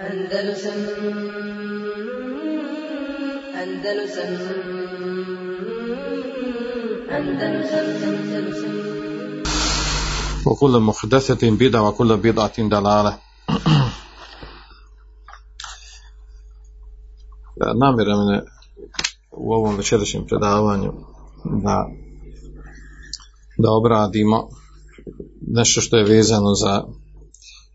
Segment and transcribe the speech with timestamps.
[0.00, 0.78] Andalusam
[3.62, 4.30] Andalusam
[7.16, 8.80] Andalusam Andalusam
[10.46, 13.18] وكل محدثة بدعة وكل بدعة دلالة
[17.74, 18.42] namjera mene
[19.30, 20.92] u ovom večerašnjem predavanju
[21.44, 21.88] da,
[23.58, 24.48] da obradimo
[25.40, 26.84] nešto što je vezano za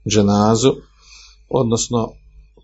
[0.10, 0.72] dženazu,
[1.50, 2.09] odnosno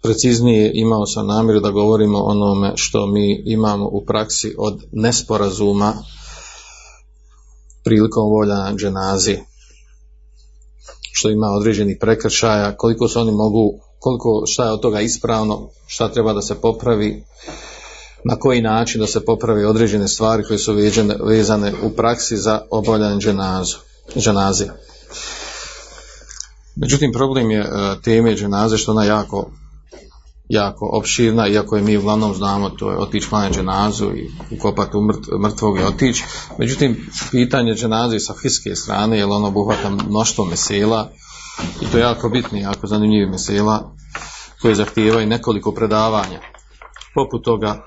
[0.03, 5.93] preciznije imao sam namjeru da govorimo o onome što mi imamo u praksi od nesporazuma
[7.83, 9.37] prilikom voljanja dženazi
[11.21, 16.09] što ima određenih prekršaja, koliko se oni mogu, koliko šta je od toga ispravno, šta
[16.09, 17.23] treba da se popravi,
[18.23, 22.61] na koji način da se popravi određene stvari koje su vezane, vezane u praksi za
[22.69, 23.77] obavljanje dženazu,
[24.15, 24.65] dženazi.
[26.75, 27.67] Međutim, problem je e,
[28.03, 29.51] teme dženaze što ona jako
[30.51, 35.01] jako opširna, iako je mi uglavnom znamo to je otići klanjati dženazu i ukopati u
[35.39, 36.23] mrtvog i otići.
[36.57, 41.09] Međutim, pitanje dženaze sa fiske strane, jer ono obuhvata mnoštvo mesela
[41.81, 43.95] i to je jako bitno, jako zanimljivi mesela
[44.61, 46.39] koje zahtijevaju nekoliko predavanja.
[47.15, 47.83] Poput toga,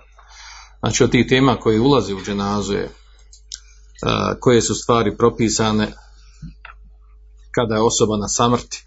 [0.80, 2.90] znači od tih tema koje ulazi u dženazu je
[4.40, 5.92] koje su stvari propisane
[7.54, 8.84] kada je osoba na samrti,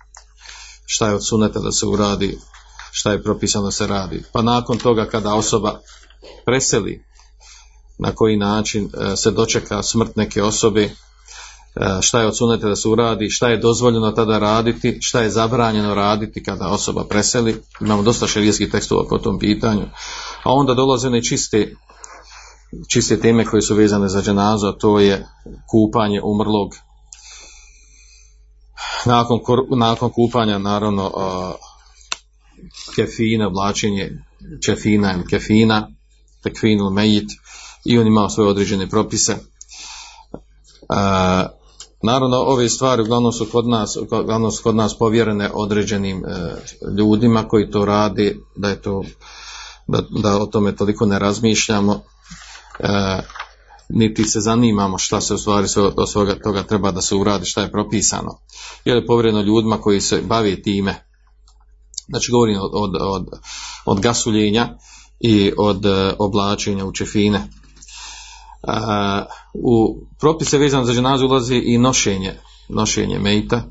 [0.86, 2.38] šta je od suneta da se uradi,
[2.92, 4.24] šta je propisano da se radi.
[4.34, 5.80] Pa nakon toga kada osoba
[6.46, 7.04] preseli,
[8.00, 10.90] na koji način se dočeka smrt neke osobe,
[12.02, 15.94] šta je od suneta da se uradi, šta je dozvoljeno tada raditi, šta je zabranjeno
[15.96, 17.62] raditi kada osoba preseli.
[17.82, 19.86] Imamo dosta šerijskih tekstova po tom pitanju.
[20.44, 21.76] A onda dolaze one čiste,
[22.94, 25.28] čiste teme koje su vezane za dženazu, a to je
[25.72, 26.74] kupanje umrlog.
[29.08, 29.40] Nakon,
[29.78, 31.12] nakon kupanja, naravno,
[32.96, 34.12] kefina, vlačenje
[34.66, 35.88] čefina ili kefina,
[36.44, 37.32] tekfin ili mejit,
[37.86, 39.36] i on ima svoje određene propise.
[42.04, 46.56] Naravno, ove stvari uglavnom su kod nas, uglavnom su kod nas povjerene određenim e,
[46.98, 49.04] ljudima koji to radi, da je to,
[49.88, 52.02] da, da o tome toliko ne razmišljamo,
[52.80, 53.20] e,
[53.90, 57.62] niti se zanimamo šta se u stvari od svoga toga treba da se uradi, šta
[57.62, 58.40] je propisano.
[58.86, 61.08] Je povjereno ljudima koji se bave time,
[62.08, 63.28] znači govorim od, od, od,
[63.86, 64.78] od gasuljenja
[65.20, 67.50] i od uh, oblačenja u čefine.
[68.64, 68.74] Uh,
[69.54, 72.34] u propise vezano za dženazu ulazi i nošenje,
[72.70, 73.64] nošenje mejta,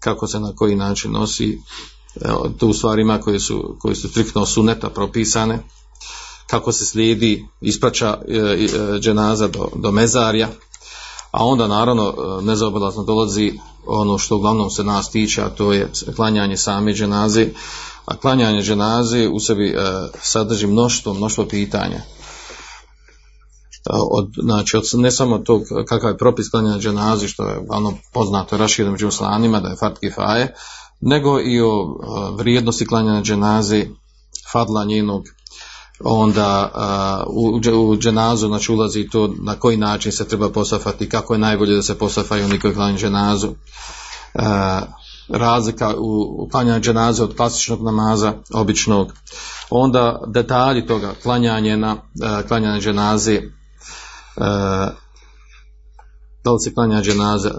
[0.00, 1.58] kako se na koji način nosi,
[2.20, 5.58] Evo, tu stvarima koje su, koje su striktno suneta propisane,
[6.54, 8.68] kako se slijedi, ispraća e, e,
[9.00, 10.48] dženaza do, do mezarja,
[11.30, 13.52] a onda naravno nezaobilazno dolazi
[13.86, 17.46] ono što uglavnom se nas tiče, a to je klanjanje same dženaze,
[18.04, 19.74] a klanjanje dženaze u sebi e,
[20.22, 22.00] sadrži mnoštvo, mnoštvo pitanja.
[24.10, 28.56] Od, znači, od, ne samo to kakav je propis klanjanja dženaze, što je ono poznato
[28.56, 30.54] raširno među slanima, da je fart kifaje,
[31.00, 31.96] nego i o e,
[32.36, 33.86] vrijednosti klanjanja dženaze,
[34.52, 35.24] fadla njenog,
[36.00, 36.70] onda
[37.26, 41.38] uh, u, u dženazu znači ulazi to na koji način se treba posafati, kako je
[41.38, 43.48] najbolje da se posafaju oni koji klanjaju dženazu.
[43.48, 44.42] Uh,
[45.28, 49.12] razlika u, klanjanju dženaze od klasičnog namaza, običnog.
[49.70, 53.40] Onda detalji toga, klanjanje na uh, klanjanje dženaze,
[54.36, 54.44] uh,
[56.44, 57.50] da li se klanja dženaza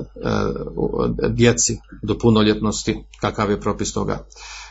[1.30, 4.26] djeci do punoljetnosti, kakav je propis toga,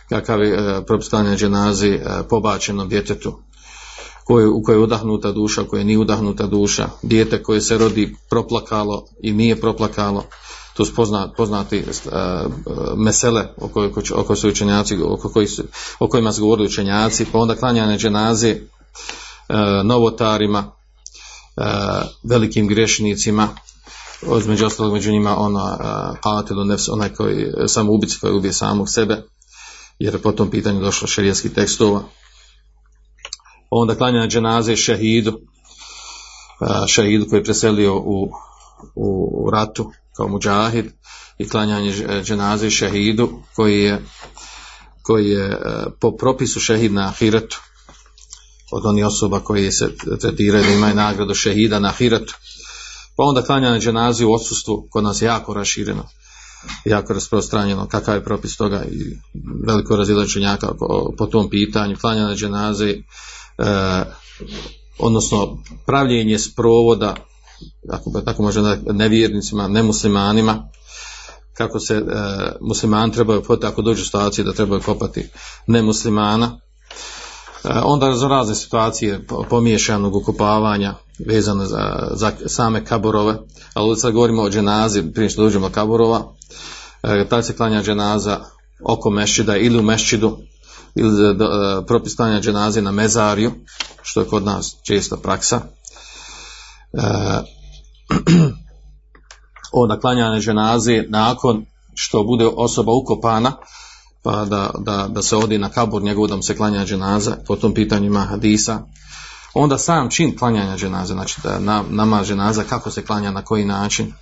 [0.08, 3.38] kakav je propis klanja dženaze uh, pobačenom djetetu,
[4.24, 8.16] koje, u kojoj je udahnuta duša, u kojoj nije udahnuta duša, dijete koje se rodi
[8.30, 10.24] proplakalo i nije proplakalo,
[10.76, 12.12] to su poznat, poznati uh,
[12.96, 15.62] mesele o kojoj, o kojoj su učenjaci, oko, koji su,
[15.98, 20.72] o kojima su govorili učenjaci, pa onda klanjane dženaze uh, novotarima,
[21.56, 21.64] uh,
[22.22, 23.48] velikim grešnicima,
[24.38, 25.78] između ostalog među njima ona
[26.22, 29.22] qatilu nefs, onaj koji samo ubici koji ubije samog sebe,
[29.98, 32.02] jer je po tom pitanju došlo šerijetskih tekstova
[33.80, 35.41] onda klanjanje dženaze šehidu,
[36.88, 38.30] šehidu koji je preselio u,
[38.94, 40.86] u, ratu kao muđahid
[41.38, 41.92] i klanjanje
[42.22, 44.03] dženaze šehidu koji je,
[45.03, 45.59] koji je
[46.00, 47.60] po propisu šehid na ahiretu
[48.72, 52.34] od onih osoba koji se tretiraju da imaju nagradu šehida na ahiretu.
[53.16, 56.09] Pa onda klanjanje dženaze u odsustvu kod nas je jako rašireno
[56.84, 59.18] jako rasprostranjeno kakav je propis toga i
[59.66, 60.68] veliko razilačenjaka
[61.18, 63.03] po tom pitanju klanjanje dženaze e,
[64.98, 67.16] odnosno pravljenje sprovoda
[67.91, 68.60] ako tako može
[68.92, 70.68] nevjernicima, nemuslimanima
[71.54, 72.03] kako se e,
[72.60, 75.28] muslimani trebaju kopati ako dođu u da trebaju kopati
[75.66, 76.60] nemuslimana.
[77.65, 80.95] E, onda za razne situacije pomiješanog ukopavanja
[81.27, 83.36] vezano za, za same kaborove,
[83.74, 86.34] ali sad govorimo o dženazi prije što dođemo do kaborova,
[87.03, 88.41] e, taj se klanja dženaza
[88.84, 90.39] oko mešćida ili u mešćidu
[90.94, 91.36] ili e,
[91.86, 93.52] propis klanja dženaze na mezariju,
[94.02, 95.60] što je kod nas česta praksa.
[96.92, 97.00] E,
[99.82, 103.52] onda klanjanje dženaze nakon što bude osoba ukopana,
[104.22, 107.56] pa da, da, da se odi na kabur njegov da mu se klanja dženaza, po
[107.56, 108.80] tom pitanju ima hadisa.
[109.54, 113.64] Onda sam čin klanjanja dženaze, znači da na, nama dženaza kako se klanja, na koji
[113.64, 114.12] način,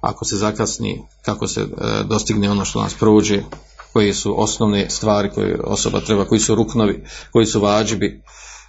[0.00, 1.66] ako se zakasni, kako se e,
[2.04, 3.42] dostigne ono što nas prođe,
[3.92, 8.22] koje su osnovne stvari koje osoba treba, koji su ruknovi, koji su vađibi,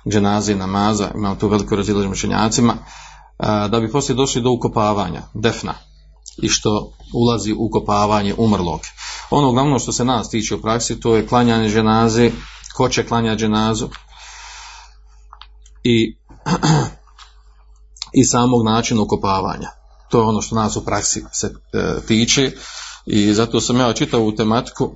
[0.10, 5.74] dženaze, namaza, imamo tu veliko razilaženje učenjacima, e, da bi poslije došli do ukopavanja, defna,
[6.38, 8.80] i što ulazi u ukopavanje umrlog.
[9.30, 12.32] Ono uglavnom što se nas tiče u praksi, to je klanjanje dženaze,
[12.76, 13.90] ko će klanjati dženazu
[15.84, 16.18] i,
[18.20, 19.70] i samog načina ukopavanja.
[20.10, 22.52] To je ono što nas u praksi se e, tiče
[23.06, 24.96] i zato sam ja čitao u tematiku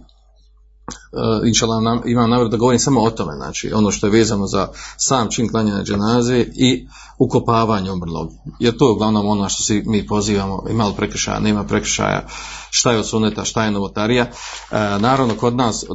[0.87, 4.47] uh, inšala nam, imam namjer da govorim samo o tome, znači ono što je vezano
[4.47, 4.67] za
[4.97, 6.87] sam čin klanjanja dženaze i
[7.19, 8.29] ukopavanje umrlog.
[8.59, 12.27] Jer to je uglavnom ono što si mi pozivamo, ima li prekršaja, nema prekršaja,
[12.69, 14.23] šta je od suneta, šta je novotarija.
[14.23, 15.85] Uh, naravno, kod nas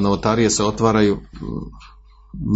[0.00, 1.18] novotarije se otvaraju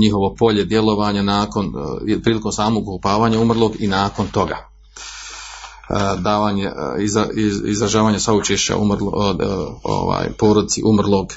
[0.01, 4.75] njihovo polje djelovanja nakon, uh, prilikom samog ukopavanja umrlog i nakon toga
[6.19, 6.71] davanje,
[7.01, 7.17] iz,
[7.65, 9.13] izražavanje saučešća umrlo,
[9.83, 11.33] ovaj, porodici umrlog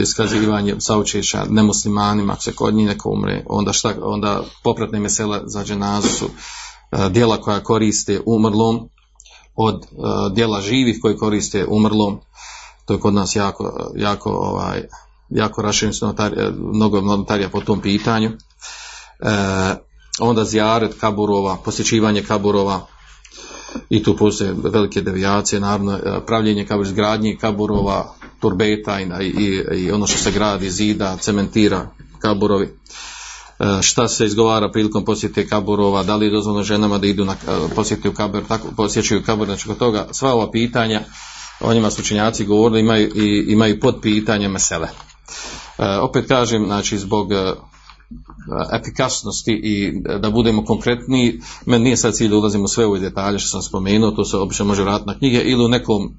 [0.00, 5.64] iskazivanje saučešća nemuslimanima, ako se kod njih neko umre, onda, šta, onda popratne mesele za
[5.64, 8.88] dženazu su uh, dijela koja koriste umrlom
[9.54, 12.20] od uh, dijela živih koji koriste umrlom.
[12.84, 14.82] To je kod nas jako, jako, ovaj,
[15.30, 16.14] jako rašireno
[16.72, 18.30] mnogo notarija po tom pitanju.
[18.30, 18.36] E,
[20.20, 22.86] onda zjaret kaburova, posjećivanje kaburova,
[23.90, 30.06] i tu postoje velike devijacije, naravno pravljenje kabur, izgradnje kaburova, turbeta i, i, i ono
[30.06, 31.86] što se gradi, zida, cementira,
[32.18, 32.66] kaburovi.
[33.60, 37.36] E, šta se izgovara prilikom posjete kaburova, da li je dozvoljeno ženama da idu na
[37.74, 41.00] posjeti u kabur, tako posjećuju kabur, znači kod toga sva ova pitanja,
[41.60, 44.88] o njima su učenjaci govorili, imaju, i, imaju pod pitanje mesele.
[45.78, 47.52] E, opet kažem, znači zbog e,
[48.72, 53.48] efikasnosti i da budemo konkretni, meni nije sad cilj da ulazimo sve u detalje što
[53.48, 56.14] sam spomenuo, to se obično može vratiti na knjige ili u nekom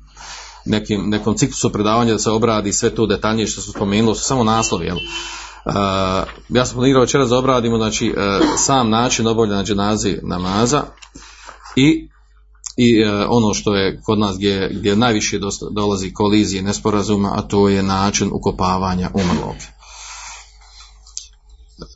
[0.66, 4.44] nekim, nekom ciklusu predavanja da se obradi sve to detaljnije što su spomenuli, su samo
[4.44, 4.98] naslovi, jel?
[4.98, 5.74] Uh,
[6.50, 10.84] ja sam planirao večeras da obradimo znači, uh, sam način obavljanja dženazi namaza
[11.76, 12.10] i,
[12.78, 15.40] i uh, ono što je kod nas gdje, gdje najviše
[15.72, 19.56] dolazi kolizije nesporazuma, a to je način ukopavanja umrlog.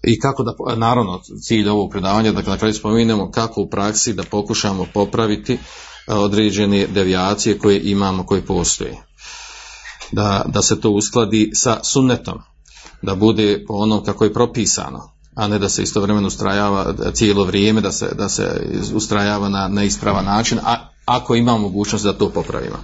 [0.03, 4.23] I kako da, naravno, cilj ovog predavanja, dakle, na kraju spominemo kako u praksi da
[4.23, 5.59] pokušamo popraviti uh,
[6.07, 8.97] određene devijacije koje imamo, koje postoje.
[10.11, 12.39] Da, da se to uskladi sa sunnetom,
[13.01, 17.81] da bude po onom kako je propisano, a ne da se istovremeno ustrajava cijelo vrijeme,
[17.81, 18.61] da se, da se
[18.93, 22.77] ustrajava na neispravan način, a ako ima mogućnost da to popravimo.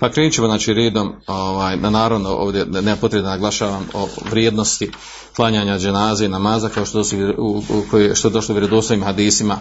[0.00, 2.80] Pa krenut ćemo znači redom, ovaj, na naravno ovdje da
[3.22, 4.90] naglašavam o vrijednosti
[5.36, 9.04] klanjanja dženaze i namaza kao što, su, u, u, koje, što je došlo u vjerodostojnim
[9.04, 9.58] hadisima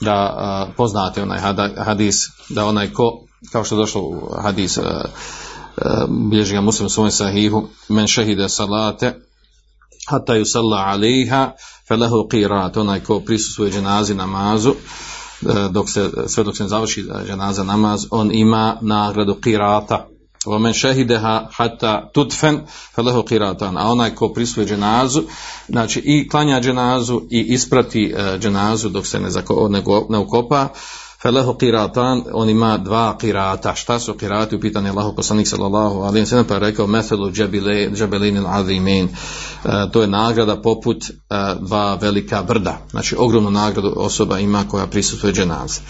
[0.00, 1.38] da a, poznate onaj
[1.84, 2.16] hadis,
[2.48, 4.78] da onaj ko, kao što je došlo u hadis,
[6.08, 9.20] bilježi ga muslim u svojom sahihu, men šehide salate,
[10.08, 11.52] hata ju salla aliha,
[11.88, 14.74] felehu qirat, onaj ko prisusuje dženazi namazu,
[15.42, 20.06] E, dok se, sve dok se ne završi e, ženaza namaz, on ima nagradu kirata.
[20.46, 22.60] Omen šehideha hata tutfen
[22.94, 23.78] feleho kiratan.
[23.78, 25.22] A onaj ko prisvoje dženazu,
[25.68, 30.68] znači i klanja dženazu i isprati e, dženazu dok se ne, zako, ne, ne ukopa,
[31.22, 33.74] felehu qiratan, on ima dva qirata.
[33.74, 34.56] Šta su qirati?
[34.56, 37.30] U pitanje Allahu poslanik sallallahu alaihi sallam pa je rekao methelu
[37.94, 39.04] džabelinin azimin.
[39.04, 42.78] Uh, to je nagrada poput uh, dva velika brda.
[42.90, 45.80] Znači ogromnu nagradu osoba ima koja prisutuje dženaze.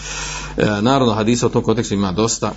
[0.57, 2.51] Uh, naravno hadisa u tom kontekstu ima dosta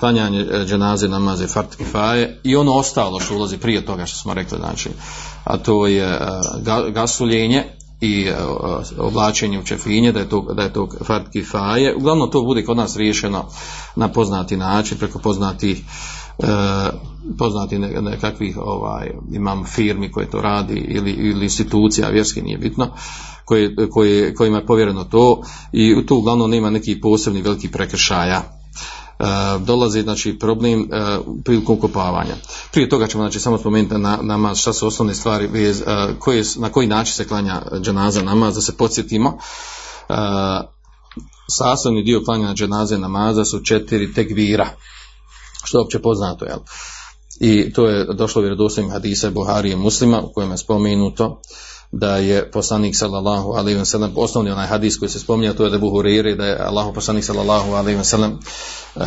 [0.00, 4.34] klanjanje e, dženaze namaze fart kifaje i ono ostalo što ulazi prije toga što smo
[4.34, 4.90] rekli znači
[5.44, 7.64] a to je uh, gasuljenje
[8.00, 11.96] i uh, oblačenje u čefinje da je to, da je to fart kifaje.
[11.96, 13.44] Uglavnom to bude kod nas riješeno
[13.96, 15.84] na poznati način preko poznati
[16.38, 16.46] uh,
[17.38, 22.88] poznati nekakvih ovaj, imam firmi koje to radi ili, ili institucija vjerski nije bitno
[23.44, 28.55] koje, koje, kojima je povjereno to i tu uglavnom nema neki posebni veliki prekršaja
[29.60, 30.88] dolazi znači problem uh,
[31.44, 32.34] prilikom kopavanja.
[32.72, 35.82] Prije toga ćemo znači samo spomenuti na namaz šta su osnovne stvari vez,
[36.18, 39.38] koje, na koji način se klanja dženaza namaz da se podsjetimo.
[41.50, 44.68] Sastavni dio klanja dženaze namaza su četiri tekvira
[45.64, 46.58] što je opće poznato jel?
[47.40, 51.40] i to je došlo vjerodostojnim hadisa Buhari i muslima u kojem je spomenuto
[51.92, 55.70] da je poslanik sallallahu alejhi ve sellem osnovni onaj hadis koji se spominje to je
[55.70, 58.32] da Buhari da je Allahu poslanik sallallahu alejhi ve sellem
[58.94, 59.02] uh,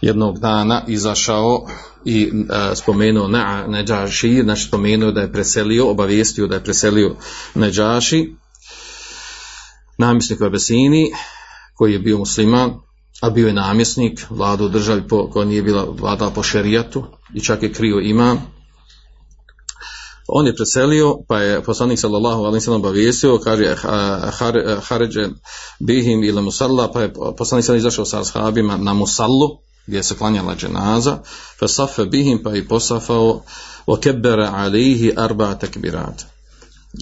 [0.00, 1.66] jednog dana izašao
[2.04, 7.16] i uh, spomenuo na Neđaši, znači spomenuo da je preselio, obavijestio da je preselio
[7.54, 8.36] Neđaši,
[9.98, 11.10] namjesnik u Abesini,
[11.74, 12.74] koji je bio musliman,
[13.22, 17.04] a bio je namjesnik, vlada u državi po, koja nije bila vladala po šerijatu
[17.34, 18.55] i čak je krio imam.
[20.28, 23.76] On je preselio, pa je poslanik sallallahu alejhi ve sellem obavijestio, kaže
[24.82, 25.28] haređe
[25.80, 29.48] bihim ila musalla, pa je poslanik sallallahu izašao sa ashabima na musallu,
[29.86, 31.18] gdje se klanjala dženaza,
[31.58, 33.42] fa safa bihim pa je posafao
[33.86, 36.24] wa kebbera alihi arba takbirat.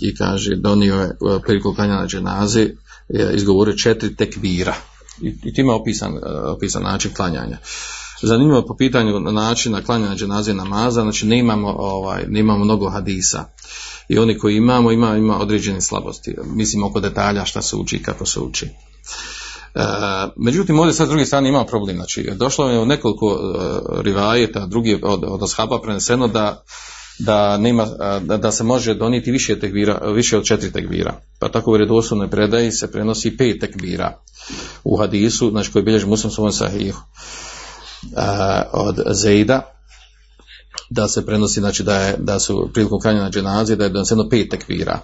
[0.02, 2.68] I kaže, donio je priliku klanjala dženaze,
[3.34, 4.74] izgovorio četiri tekbira
[5.22, 6.12] i, i opisan,
[6.56, 7.58] opisan način klanjanja.
[8.26, 13.44] Zanimljivo po pitanju načina klanjanja dženaze namaza, znači ne imamo, ovaj, ne imamo mnogo hadisa.
[14.08, 16.34] I oni koji imamo, ima, ima određene slabosti.
[16.44, 18.66] Mislim oko detalja šta se uči i kako se uči.
[19.74, 19.80] E,
[20.36, 21.96] međutim, ovdje sad s druge strane ima problem.
[21.96, 26.64] Znači, došlo je u nekoliko uh, rivajeta, drugi od, od ashaba preneseno da
[27.18, 27.86] da nema
[28.20, 31.20] da, da se može donijeti više tekbira, više od četiri tekbira.
[31.38, 34.18] Pa tako u redoslovnoj predaji se prenosi pet tekbira
[34.84, 37.00] u hadisu, znači koji bilježi muslim svom sahihu
[38.72, 39.70] od Zejda
[40.90, 44.50] da se prenosi znači da je da su prilikom klanjanja dženaze da je doneseno pet
[44.50, 45.00] tekbira.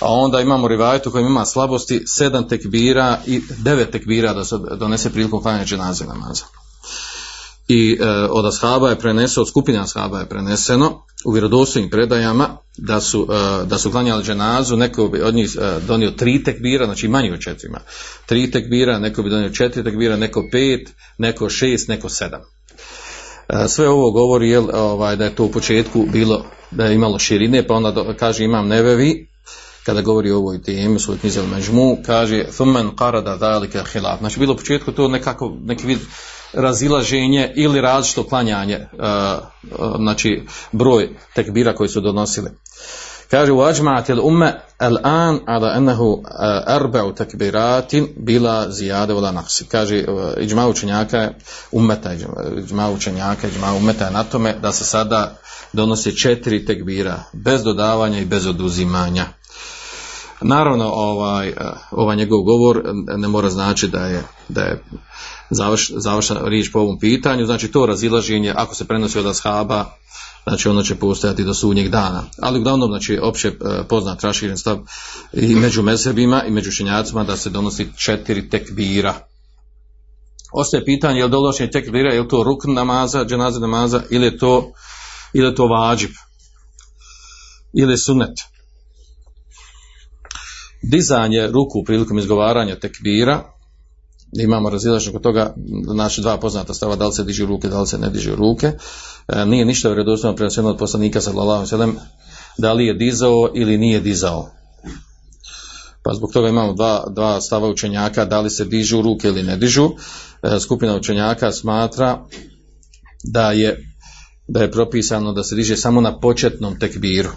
[0.00, 5.12] A onda imamo rivajetu koji ima slabosti sedam tekbira i devet tekbira da se donese
[5.12, 6.44] prilikom klanjanja dženaze namaza
[7.68, 13.00] i e, od ashaba je preneseno, od skupine ashaba je preneseno u vjerodostojnim predajama da
[13.00, 17.08] su, e, da su klanjali dženazu, neko bi od njih e, donio tri tekbira, znači
[17.08, 17.80] manje od četirima,
[18.26, 22.40] tri tekbira, neko bi donio četiri tekbira, neko pet, neko šest, neko sedam.
[23.48, 27.18] E, sve ovo govori jel, ovaj, da je to u početku bilo, da je imalo
[27.18, 29.26] širine, pa onda kaže imam nevevi,
[29.86, 34.18] kada govori o ovoj temi, svoj knjizi Međmu, kaže, thumen qarada dhalika hilaf.
[34.18, 35.98] Znači, bilo u početku to nekako, neki vid
[36.56, 39.06] razilaženje ili različito klanjanje, uh,
[39.96, 42.50] znači broj tekbira koji su donosili.
[43.30, 46.22] Kaže u ađma'at il umme al-an ala ennehu
[46.66, 49.64] arba'u tekbiratin bila zijade vola nafsi.
[49.64, 50.04] Kaže
[50.40, 51.30] iđma učenjaka
[51.72, 52.10] ummeta,
[52.58, 55.36] iđma učenjaka, iđma ummeta je na tome da se sada
[55.72, 59.24] donosi četiri tekbira bez dodavanja i bez oduzimanja.
[60.40, 61.52] Naravno, ovaj,
[61.90, 62.82] ovaj njegov govor
[63.16, 64.82] ne mora znači da je, da je
[65.50, 69.84] završ, završna riječ po ovom pitanju, znači to razilaženje, ako se prenosi od ashaba,
[70.46, 72.24] znači ono će postojati do sudnjeg dana.
[72.42, 73.52] Ali uglavnom, znači, opće e,
[73.88, 74.78] poznat raširen stav
[75.32, 79.14] i među mezebima i među šenjacima da se donosi četiri tekbira.
[80.52, 84.38] Ostaje pitanje, je li donošenje tekbira, je li to rukn namaza, dženaza namaza, ili je
[84.38, 84.72] to,
[85.32, 86.10] ili je to vađib,
[87.72, 88.38] ili je sunet.
[90.82, 93.55] Dizanje ruku prilikom izgovaranja tekbira,
[94.32, 95.54] imamo razilaženje kod toga,
[95.84, 98.72] znači dva poznata stava, da li se dižu ruke, da li se ne dižu ruke.
[99.28, 101.98] E, nije ništa vjerodostojno prenoseno od poslanika sallallahu alejhi
[102.58, 104.50] da li je dizao ili nije dizao.
[106.02, 109.56] Pa zbog toga imamo dva, dva stava učenjaka, da li se dižu ruke ili ne
[109.56, 109.90] dižu.
[110.42, 112.24] E, skupina učenjaka smatra
[113.24, 113.92] da je
[114.48, 117.30] da je propisano da se diže samo na početnom tekbiru.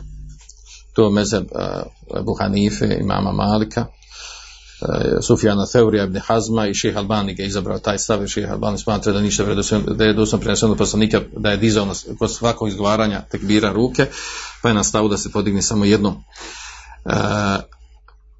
[0.94, 3.86] To uh, Buhanife, imama Malika,
[5.22, 9.22] Sufjana Theurija ibn Hazma i Šeha Albani ga izabrao taj stav, Šeha Albani smatra da
[9.22, 9.44] ništa
[9.88, 11.88] da je doslovno preneseno poslanika da je dizao
[12.20, 14.06] kod svakog izgovaranja tekbira ruke,
[14.62, 16.14] pa je na stavu da se podigne samo jednom.
[17.06, 17.12] E,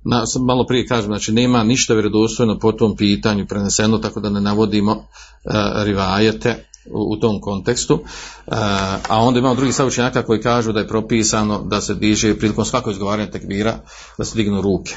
[0.04, 4.42] na, malo prije kažem, znači nema ništa vjerodostojno po tom pitanju preneseno, tako da ne
[4.42, 5.02] navodimo e,
[5.84, 8.00] rivajete u, u tom kontekstu.
[8.48, 8.52] E,
[9.08, 12.66] a onda imamo drugi stav učenjaka koji kažu da je propisano da se diže prilikom
[12.66, 13.80] svakog izgovaranja tekbira
[14.18, 14.96] da se dignu ruke.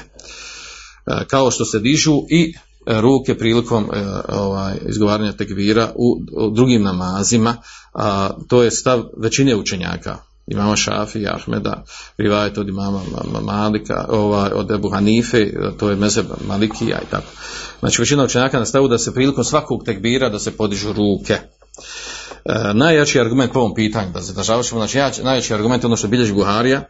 [1.07, 2.53] E, kao što se dižu i
[2.85, 6.19] e, ruke prilikom e, ovaj, izgovaranja tekvira u,
[6.55, 7.55] drugim namazima,
[7.93, 10.17] a to je stav većine učenjaka,
[10.47, 11.83] imama Šafi Ahmeda,
[12.17, 13.01] rivajet od imama
[13.41, 17.31] Malika, ovaj, od Ebu Hanife, to je mezeb Malikija i tako.
[17.79, 21.33] Znači većina učenjaka na stavu da se prilikom svakog tekbira da se podižu ruke.
[21.33, 26.33] E, najjači argument po ovom pitanju, da se znači najjači argument je ono što bilježi
[26.33, 26.83] Buharija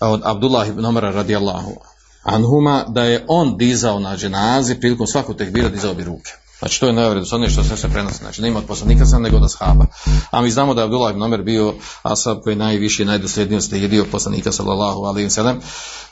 [0.00, 1.93] od Abdullah ibn Omara radijallahu
[2.24, 6.30] anhuma da je on dizao na dženazi prilikom svakog tekbira dizao bi ruke.
[6.58, 8.18] Znači to je najvredostojnije što sve se prenosi.
[8.18, 9.86] Znači nema od poslanika sam nego od ashaba.
[10.30, 13.60] A mi znamo da je Abdullah ibn Omer bio ashab koji je najviše i najdosljednije
[13.60, 15.60] slijedio poslanika sallallahu alaihi wa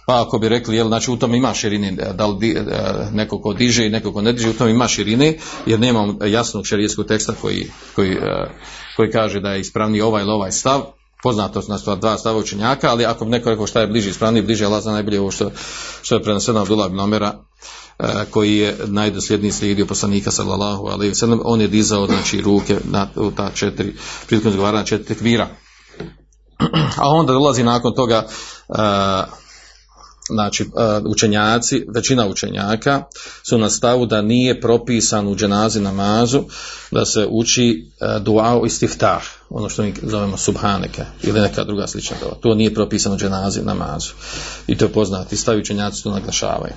[0.07, 2.57] pa ako bi rekli, jel, znači u tom ima širine, da li di,
[3.13, 6.67] neko ko diže i neko ko ne diže, u tom ima širine, jer nema jasnog
[6.67, 8.17] šerijskog teksta koji, koji,
[8.97, 10.83] koji kaže da je ispravni ovaj ili ovaj stav,
[11.23, 14.43] poznato su nas dva stava učenjaka, ali ako bi neko rekao šta je bliže ispravniji,
[14.43, 15.51] bliže Allah zna najbolje ovo što,
[16.03, 17.39] što je preneseno od Ulab Nomera,
[18.31, 23.95] koji je najdosljedniji slijedio poslanika sallallahu sallam, on je dizao znači ruke na ta četiri,
[24.27, 25.49] prilikom izgovaranja četiri tekvira.
[26.97, 28.27] A onda dolazi nakon toga
[30.29, 30.71] znači
[31.07, 33.03] učenjaci, većina učenjaka
[33.49, 36.43] su na stavu da nije propisan u dženazi namazu
[36.91, 39.23] da se uči duao istiftah,
[39.55, 42.35] ono što mi zovemo subhaneke ili neka druga slična dova.
[42.35, 44.13] To nije propisano dženazi namazu.
[44.67, 46.73] I to je poznati, stavi učenjaci to naglašavaju.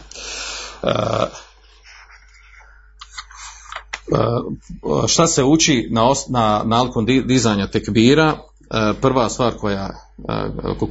[5.08, 8.38] Šta se uči na, na nalkom dizanja tekbira?
[9.02, 9.90] Prva stvar koja,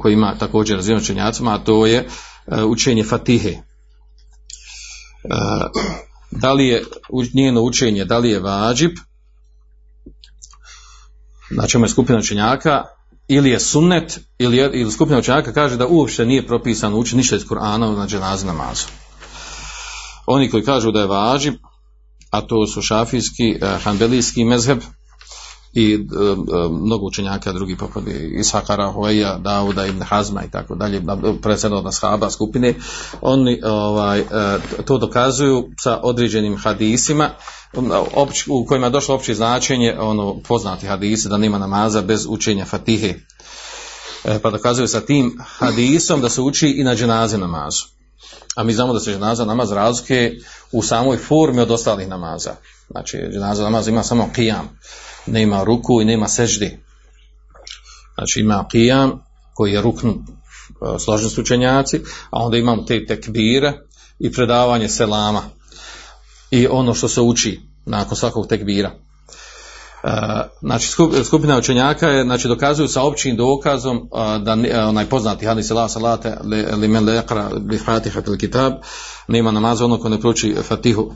[0.01, 2.07] koja ima također razvijen učenjacima, a to je
[2.67, 3.57] učenje Fatihe.
[6.31, 6.83] Da li je
[7.33, 8.91] njeno učenje, da li je vađib,
[11.51, 12.83] znači je skupina učenjaka,
[13.27, 17.45] ili je sunnet, ili, ili skupina učenjaka kaže da uopšte nije propisano učiti ništa iz
[17.45, 18.85] Kur'ana na dženazi namazu.
[20.25, 21.53] Oni koji kažu da je vađib,
[22.29, 24.79] a to su šafijski, uh, hanbelijski mezheb,
[25.75, 25.99] i e, e,
[26.69, 28.03] mnogo učenjaka drugi poput
[28.39, 31.01] Ishaka Rahoja, Dauda ibn Hazma i tako dalje,
[31.41, 32.73] predsjedno od shaba skupine,
[33.21, 34.23] oni ovaj, e,
[34.85, 37.29] to dokazuju sa određenim hadisima
[38.47, 43.13] u kojima je došlo opće značenje ono poznati hadisi da nema namaza bez učenja fatihe.
[44.41, 47.85] Pa dokazuju sa tim hadisom da se uči i na dženaze namazu.
[48.55, 50.31] A mi znamo da se dženaza namaz razlike
[50.71, 52.55] u samoj formi od ostalih namaza.
[52.89, 54.65] Znači, dženaza namaz ima samo qiyam
[55.27, 56.77] nema ruku i nema seždi.
[58.15, 59.11] Znači ima qiyam
[59.53, 63.73] koji je ruknu e, složni učenjaci, a onda imamo te tekbire
[64.19, 65.41] i predavanje selama
[66.51, 68.91] i ono što se uči nakon svakog tekbira.
[68.91, 70.09] E,
[70.61, 70.87] znači
[71.23, 74.57] skupina učenjaka je, znači dokazuju sa općim dokazom e, da
[74.87, 76.37] onaj poznati hadis la salate
[76.77, 77.07] li men
[77.59, 78.73] bi fatihat kitab
[79.27, 81.11] nema namaza ono ko ne prouči fatihu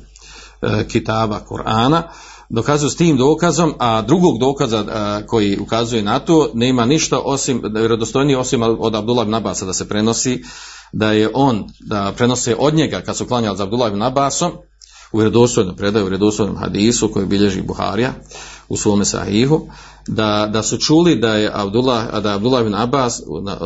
[0.88, 2.04] kitaba Kur'ana
[2.50, 4.86] dokazuju s tim dokazom, a drugog dokaza
[5.28, 9.90] koji ukazuje na to nema ništa osim, vjerodostojniji osim od Abdullah ibn Abasa da se
[9.90, 10.44] prenosi
[10.92, 14.52] da je on, da prenose od njega kad su klanjali za Abdullah ibn Abasom
[15.12, 18.14] u vjerodostojnom predaju, u vjerodostojnom hadisu koji bilježi Buharija
[18.70, 19.68] u svome sahihu,
[20.08, 23.58] da, da su čuli da je Abdullah, da je Abdullah ibn Abbas na,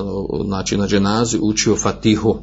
[0.45, 2.39] znači na dženazi učio Fatihu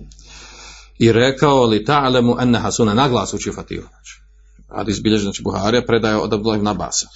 [0.99, 3.87] i rekao li ta'lemu enne hasuna naglas učio Fatihu.
[3.89, 4.30] Znači,
[4.77, 7.07] hadis bilježi znači Buharija, predaje od Abdullah ibn Abasa.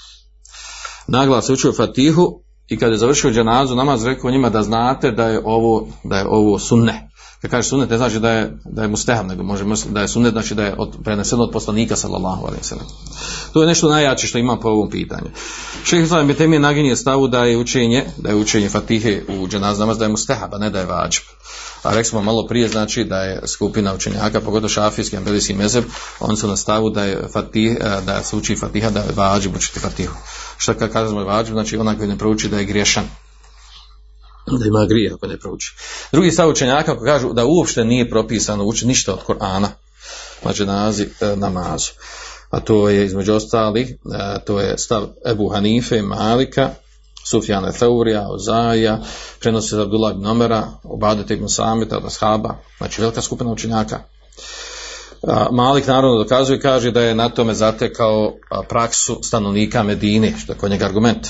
[1.07, 5.41] Naglas učio Fatihu i kada je završio dženazu namaz rekao njima da znate da je
[5.45, 7.11] ovo, da je ovo sunne.
[7.45, 10.33] Kad kaže sunnet ne znači da je, da je mustehab, nego može da je sunnet
[10.33, 12.87] znači da je od, preneseno od poslanika sallallahu alaihi sallam.
[13.53, 15.29] To je nešto najjače što ima po ovom pitanju.
[15.85, 19.81] Šehr Islam je temije naginje stavu da je učenje, da je učenje Fatihe u dženazu
[19.81, 21.23] namaz da je mustehab, a ne da je vađb
[21.85, 25.85] a rekli smo malo prije znači da je skupina učenjaka, pogotovo šafijski, ambelijski mezeb,
[26.21, 29.49] oni su na stavu da je fatih, e, da se uči fatiha, da je vađi
[29.57, 30.17] učiti fatihu.
[30.57, 33.05] Šta kad kažemo je vađi, znači onaj koji ne prouči da je griješan
[34.47, 35.75] da ima grije ako ne prouči.
[36.13, 39.69] Drugi stav učenjaka kažu da uopšte nije propisano učiti ništa od Korana,
[40.43, 41.91] znači naziv e, namazu.
[42.51, 46.71] A to je između ostalih, e, to je stav Ebu Hanife, Malika,
[47.27, 48.99] Sufjana Theurija, Ozaja,
[49.41, 54.01] prenosi Abdullah ibn Omera, Obadet ibn Samita, od Ashaba, znači velika skupina učenjaka.
[55.53, 58.33] Malik naravno dokazuje kaže da je na tome zatekao
[58.69, 61.29] praksu stanovnika Medine, što je kod njega argument.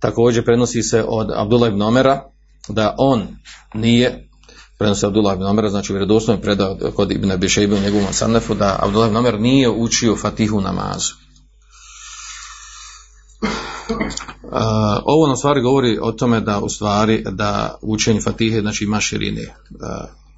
[0.00, 2.22] Također prenosi se od Abdullah ibn Omera
[2.68, 3.26] da on
[3.74, 4.28] nije
[4.78, 9.08] prenosi Abdullah ibn Omera, znači vjerodostojno predao kod Ibn Abi u njegovom sanefu da Abdullah
[9.08, 11.14] ibn Omer nije učio Fatihu namazu.
[14.42, 14.58] Uh,
[15.04, 19.54] ovo nam stvari govori o tome da u stvari da učenje Fatihe znači ima širine.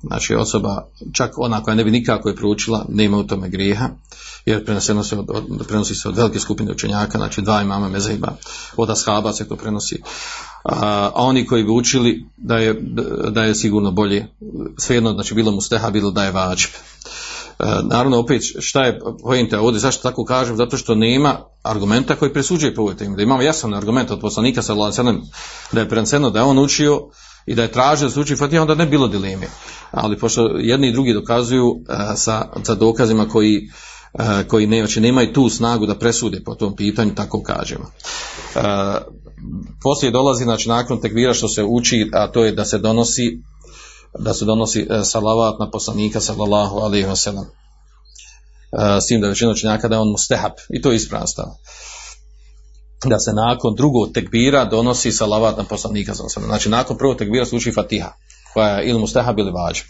[0.02, 3.88] Znači osoba, čak ona koja ne bi nikako je proučila, nema u tome grijeha,
[4.44, 8.36] jer prenosi se od, prenosi se od velike skupine učenjaka, znači dva imama mezaiba,
[8.76, 10.02] od ashaba se to prenosi.
[10.64, 12.74] A, oni koji bi učili da je,
[13.30, 14.26] da je sigurno bolje,
[14.78, 16.70] svejedno znači bilo mu steha, bilo da je vađb.
[17.58, 20.56] E, naravno, opet, šta je pojenta ovdje, zašto tako kažem?
[20.56, 23.16] Zato što nema argumenta koji presuđuje po ovoj temi.
[23.16, 24.74] Da imamo jasan argument od poslanika sa
[25.72, 27.10] da je preneseno da je on učio
[27.46, 29.46] i da je tražio da se uči Fatiha, onda ne bilo dileme.
[29.90, 31.76] Ali pošto jedni i drugi dokazuju uh,
[32.16, 33.68] sa, sa dokazima koji
[34.14, 37.84] e, koji ne, znači nemaju tu snagu da presude po tom pitanju, tako kažemo.
[37.84, 38.60] E,
[39.82, 43.42] poslije dolazi, znači nakon tekvira što se uči, a to je da se donosi
[44.18, 47.44] da se donosi e, salavat na poslanika sallallahu alaihi wa sallam.
[47.44, 51.26] E, s tim da većina učenjaka da je on mustehab i to je ispravan.
[53.04, 56.48] Da se nakon drugog tekbira donosi salavat na poslanika sallam.
[56.48, 58.12] Znači nakon prvog tekbira se uči fatiha
[58.54, 59.82] koja je ili mustehab ili vađa.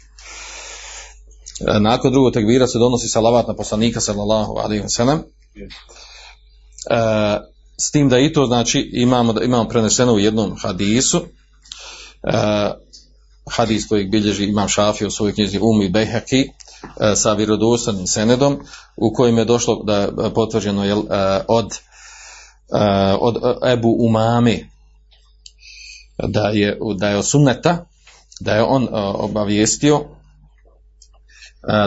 [1.61, 5.19] E, nakon drugog tekbira se donosi salavat na poslanika sallallahu alaihi wa sallam.
[5.19, 5.23] E,
[7.79, 11.21] s tim da i to znači imamo, imamo preneseno u jednom hadisu
[12.23, 12.71] e,
[13.51, 16.49] hadis kojeg bilježi imam Šafi u svojoj knjizi Umi Bejhaki e,
[17.17, 18.61] sa vjerodostojnim senedom
[18.97, 21.03] u kojem je došlo da je potvrđeno jel,
[21.49, 21.79] od,
[23.21, 23.37] od
[23.73, 24.71] Ebu Umami
[26.29, 27.87] da je, da je od sunneta
[28.41, 30.01] da je on obavijestio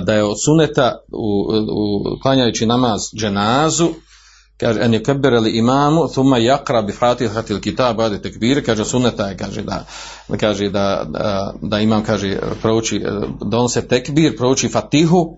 [0.06, 3.90] da je od suneta u, u klanjajući namaz dženazu
[4.58, 5.02] kaže en je
[5.54, 9.86] imamu thumma yaqra bi fatihatil kitab ba'da takbir kaže suneta je kaže da
[10.40, 13.02] kaže da, da, da imam kaže prouči
[13.42, 15.38] donose tekbir prouči fatihu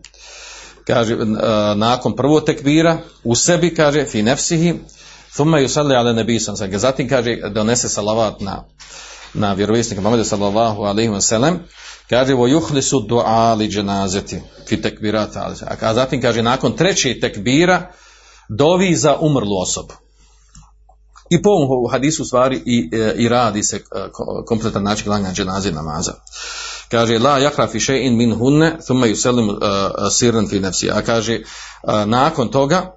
[0.88, 1.17] kaže
[1.75, 4.73] nakon prvog tekbira u sebi kaže fi nefsihi
[5.36, 8.63] thumma yusalli ala nabi sallallahu zatim kaže donese salavat na
[9.34, 11.60] na vjerovjesnika Muhameda sallallahu alejhi ve sellem
[12.10, 15.36] kaže vo yuhlisu du'a li janazati fi takbirat
[15.82, 17.91] a zatim kaže nakon trećeg tekbira
[18.50, 19.93] dovi za umrlu osobu.
[21.30, 23.82] I po ovom hadisu stvari i, e, i radi se e,
[24.45, 26.13] kompletan način klanja dženaze namaza.
[26.91, 29.58] Kaže, la jakra fi še'in min hunne, thumma yusellim uh,
[30.12, 30.91] sirran fi nefsi.
[30.91, 32.91] A kaže, uh, nakon toga,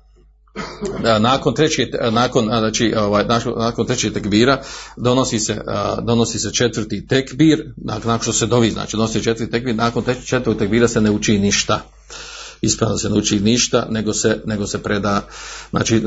[1.21, 3.25] nakon treće, nakon, znači, ovaj,
[3.57, 4.63] nakon treće tekbira,
[4.97, 5.61] donosi se,
[6.03, 10.89] donosi se četvrti tekbir, nakon što se dovi, znači, donosi četvrti tekbir, nakon četvrtog tekbira
[10.89, 11.81] se ne uči ništa.
[12.61, 15.27] Ispravno se ne uči ništa, nego se, nego se preda,
[15.71, 16.03] znači,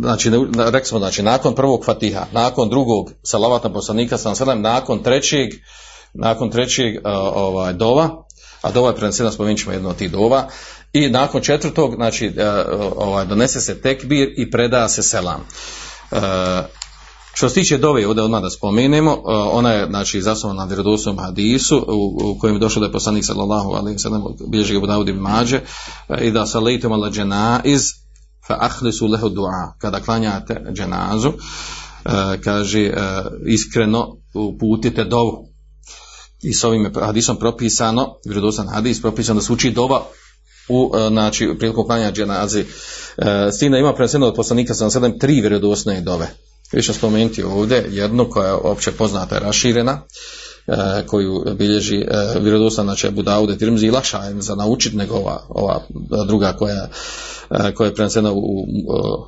[0.00, 5.50] znači rekli smo, znači, nakon prvog fatiha, nakon drugog salavatna poslanika, sam sedam, nakon trećeg,
[6.14, 6.94] nakon trećeg
[7.34, 8.24] ovaj, dova,
[8.62, 10.48] a dova je prenesena, spomenut ćemo jedno od tih dova,
[10.92, 12.32] i nakon četvrtog, znači,
[12.96, 15.46] ovaj, donese se tekbir i preda se selam.
[17.34, 19.18] Što se tiče dove, ovdje odmah da spomenemo, uh,
[19.52, 23.24] ona je znači zasnovana na vjerodostojnom hadisu u, u kojem je došlo da je poslanik
[23.24, 25.60] sallallahu alejhi ve sellem bilježi ga Mađe
[26.20, 27.82] i da salaitum ala janaiz
[28.46, 31.32] fa akhlisu lahu du'a kada klanjate dženazu
[32.44, 32.92] kaže
[33.46, 35.48] iskreno uputite dovu
[36.42, 40.02] i s ovim hadisom propisano vjerodostojan hadis propisano da se uči dova
[40.72, 42.64] u znači prilikom klanjanja dženaze.
[43.52, 46.26] S tim da ima preneseno od poslanika sallallahu alejhi ve sellem tri vjerodostojne dove.
[46.72, 50.06] Više spomenuti ovdje jednu koja je opće poznata i raširena, e,
[51.06, 55.40] koju bilježi e, vjerodostan znači Abu Daude Tirmzi i lakša je za naučiti nego ova,
[55.48, 55.80] ova
[56.26, 56.88] druga koja,
[57.50, 58.66] e, koja je prenesena u, u,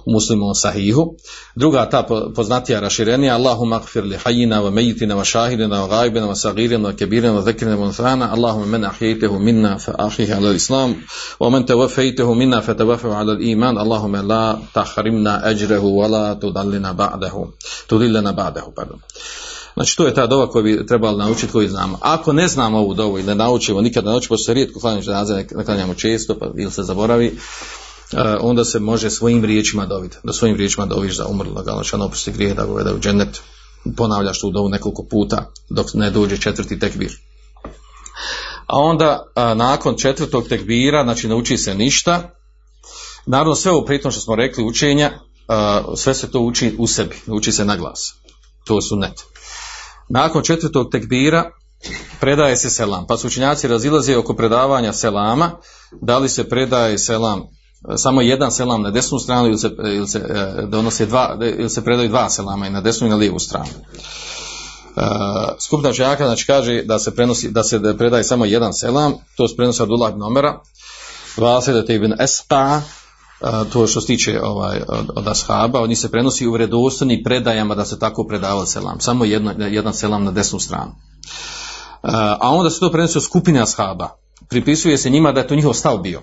[0.06, 1.14] muslimom sahihu.
[1.54, 6.34] Druga ta poznatija raširenija Allahumma gfir li hajina wa mejitina wa šahidina wa gajbina wa
[6.34, 10.94] sagirina wa kebirina wa zekrina wa nfana Allahumma men ahijtehu minna fa ahihi ala islam
[11.40, 16.92] wa men tawafejtehu minna fa tawafahu ala iman Allahumma la tahrimna ajrehu wa la tudallina
[16.92, 17.52] ba'dahu
[17.88, 18.98] tudillina ba'dahu pardon
[19.74, 21.98] Znači to je ta dova koju bi trebali naučiti koju znamo.
[22.00, 25.34] Ako ne znamo ovu dovu i ne naučimo, nikada ne naučimo, se rijetko klanjamo dženaze,
[25.34, 27.26] ne klanjamo često pa, ili se zaboravi,
[28.12, 30.16] uh, onda se može svojim riječima dobiti.
[30.22, 32.98] Da svojim riječima doviš za umrlo, da ga ono oprosti grije, da ga uvede u
[32.98, 33.40] džennet.
[33.96, 37.12] Ponavljaš tu dovu nekoliko puta dok ne dođe četvrti tekbir.
[38.66, 42.30] A onda uh, nakon četvrtog tekbira, znači ne uči se ništa.
[43.26, 47.16] Naravno sve ovo pritom što smo rekli učenja, uh, sve se to uči u sebi,
[47.26, 48.14] uči se na glas.
[48.64, 49.33] To su net.
[50.08, 51.50] Nakon četvrtog tekbira
[52.20, 53.06] predaje se selam.
[53.06, 55.50] Pa su učinjaci razilaze oko predavanja selama,
[56.00, 57.42] da li se predaje selam
[57.96, 61.84] samo jedan selam na desnu stranu ili se, ili se e, donose dva, ili se
[61.84, 63.70] predaju dva selama i na desnu i na lijevu stranu.
[64.96, 65.02] Uh,
[65.60, 69.48] skupna učenjaka znači kaže da se prenosi da se da predaje samo jedan selam, to
[69.48, 70.60] se prenosi Abdullah ibn Omera,
[71.36, 72.80] Vasilete ibn Esqa,
[73.72, 77.84] to što se tiče ovaj, od, ashaba, od njih se prenosi u vredostojnim predajama da
[77.84, 79.00] se tako predavao selam.
[79.00, 80.92] Samo jedno, jedan selam na desnu stranu.
[82.40, 84.08] A onda se to prenosi od skupine ashaba.
[84.48, 86.22] Pripisuje se njima da je to njihov stav bio.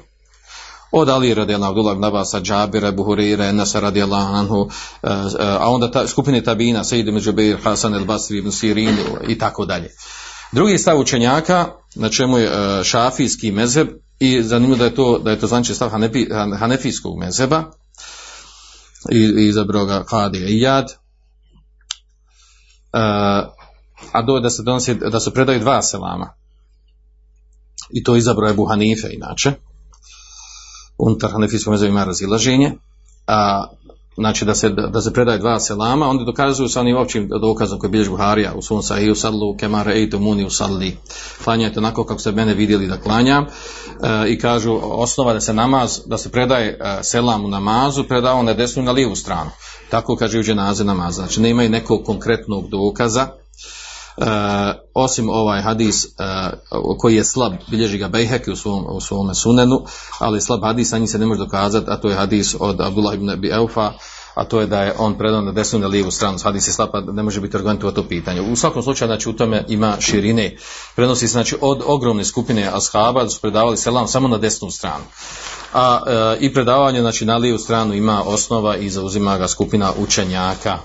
[0.92, 4.70] Od Ali radijallahu Abdullah ibn Džabira, Buhurira, Enasa radijallahu anhu,
[5.60, 9.66] a onda ta, skupine tabina, Sejid ibn Džubeir, Hasan el Basri ibn Sirin i tako
[9.66, 9.90] dalje.
[10.52, 12.50] Drugi stav učenjaka, na čemu je
[12.84, 13.88] šafijski mezheb,
[14.22, 16.28] i zanimljivo da je to, da je to znači stav Hanefi,
[16.60, 17.64] Hanefijskog mezeba
[19.12, 20.86] i, izabrao ga Kadija i Jad.
[20.86, 20.92] Uh,
[24.12, 26.34] a do da se donosi, da se predaju dva selama.
[27.90, 29.52] I to izabrao je Buhanife inače.
[30.98, 32.74] unutar Hanefijskog mezheba ima razilaženje,
[33.28, 33.68] a
[34.16, 37.92] znači da se, da se predaje dva selama, onda dokazuju sa onim općim dokazom koji
[37.92, 40.98] bilježi Buharija u svom sahiju sallu kemare ejtu muni u salli.
[41.44, 43.48] Klanjajte onako kako ste mene vidjeli da klanjam e,
[44.28, 48.54] i kažu osnova da se namaz, da se predaje e, selam u namazu, predao na
[48.54, 49.50] desnu i na lijevu stranu.
[49.90, 51.22] Tako kaže u dženaze namaza.
[51.22, 53.28] Znači nemaju nekog konkretnog dokaza,
[54.94, 56.10] osim ovaj hadis e,
[57.00, 59.86] koji je slab, bilježi ga Bejheki u, svom, u svome sunenu,
[60.20, 63.16] ali slab hadis, a njih se ne može dokazati, a to je hadis od Abdullah
[63.16, 63.94] ibn Abi Eufa,
[64.36, 66.90] a to je da je on predan na desnu na lijevu stranu, hadis je slab,
[67.14, 68.42] ne može biti argument to pitanje.
[68.42, 70.58] U svakom slučaju, znači, u tome ima širine,
[70.96, 75.04] prenosi se, znači, od ogromne skupine ashaba da su predavali selam samo na desnu stranu.
[75.74, 80.78] A e, i predavanje, znači, na lijevu stranu ima osnova i zauzima ga skupina učenjaka,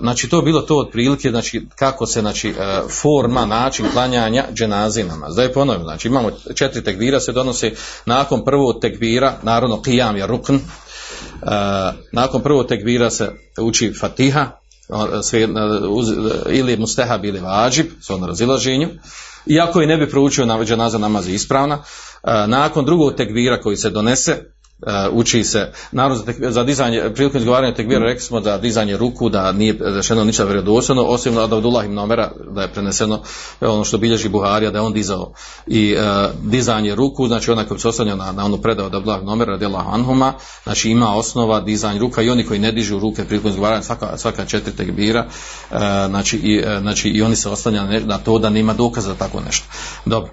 [0.00, 2.54] znači to je bilo to otprilike znači kako se znači
[3.02, 7.72] forma način klanjanja dženazi namaz da je ponovim znači imamo četiri tekbira se donose
[8.06, 10.56] nakon prvog tekbira naravno qiyam je rukn.
[12.12, 14.50] Nakon prvog tekbira se uči fatiha
[15.22, 15.48] sve,
[16.50, 18.88] ili mustehab ili vađib s na razilaženju.
[19.46, 21.82] Iako i ne bi proučio na dženaza namaz ispravna
[22.46, 24.44] nakon drugog tekbira koji se donese
[25.12, 25.72] uči se.
[25.92, 30.24] Naravno za, za dizanje prilikom izgovaranja tekbira rekli smo da dizanje ruku da nije rečeno
[30.24, 31.98] ništa vjerodostojno osim od Abdullah ibn
[32.50, 33.20] da je preneseno
[33.60, 35.32] ono što bilježi Buharija da je on dizao.
[35.66, 39.22] I uh, dizanje ruku znači onaj koji se oslanja na, na onu predao od Abdullah
[39.22, 40.32] ibn radijallahu anhuma
[40.64, 44.44] znači ima osnova dizanje ruka i oni koji ne dižu ruke prilikom izgovaranja svaka, svaka
[44.44, 45.26] četiri tekbira
[45.70, 45.76] uh,
[46.08, 49.66] znači, i, znači i oni se oslanjaju na to da nema dokaza za tako nešto.
[50.04, 50.32] Dobro.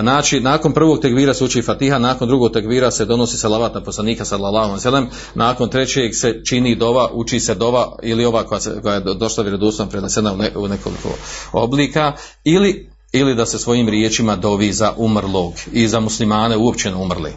[0.00, 4.24] Znači nakon prvog tekbira se uči Fatiha nakon drugog tekbira se donosi salavat na poslanika
[4.24, 8.94] sallallahu alejhi nakon trećeg se čini dova uči se dova ili ova koja, se, koja
[8.94, 11.08] je došla vjerodostojno prenesena u, ne, u nekoliko
[11.52, 12.12] oblika
[12.44, 17.32] ili ili da se svojim riječima dovi za umrlog i za muslimane uopće umrli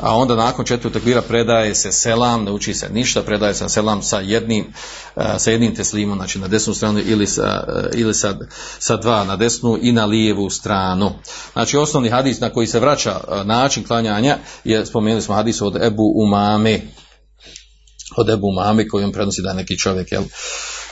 [0.00, 4.02] a onda nakon četvrtog tekbira predaje se selam, ne uči se ništa, predaje se selam
[4.02, 4.72] sa jednim,
[5.16, 8.38] e, sa jednim teslimom, znači na desnu stranu ili, sa, e, ili sa,
[8.78, 11.12] sa, dva na desnu i na lijevu stranu.
[11.52, 15.82] Znači osnovni hadis na koji se vraća e, način klanjanja je, spomenuli smo hadis od
[15.82, 16.80] Ebu Umame,
[18.16, 20.22] od Ebu Umame koji on prenosi da neki čovjek, jel,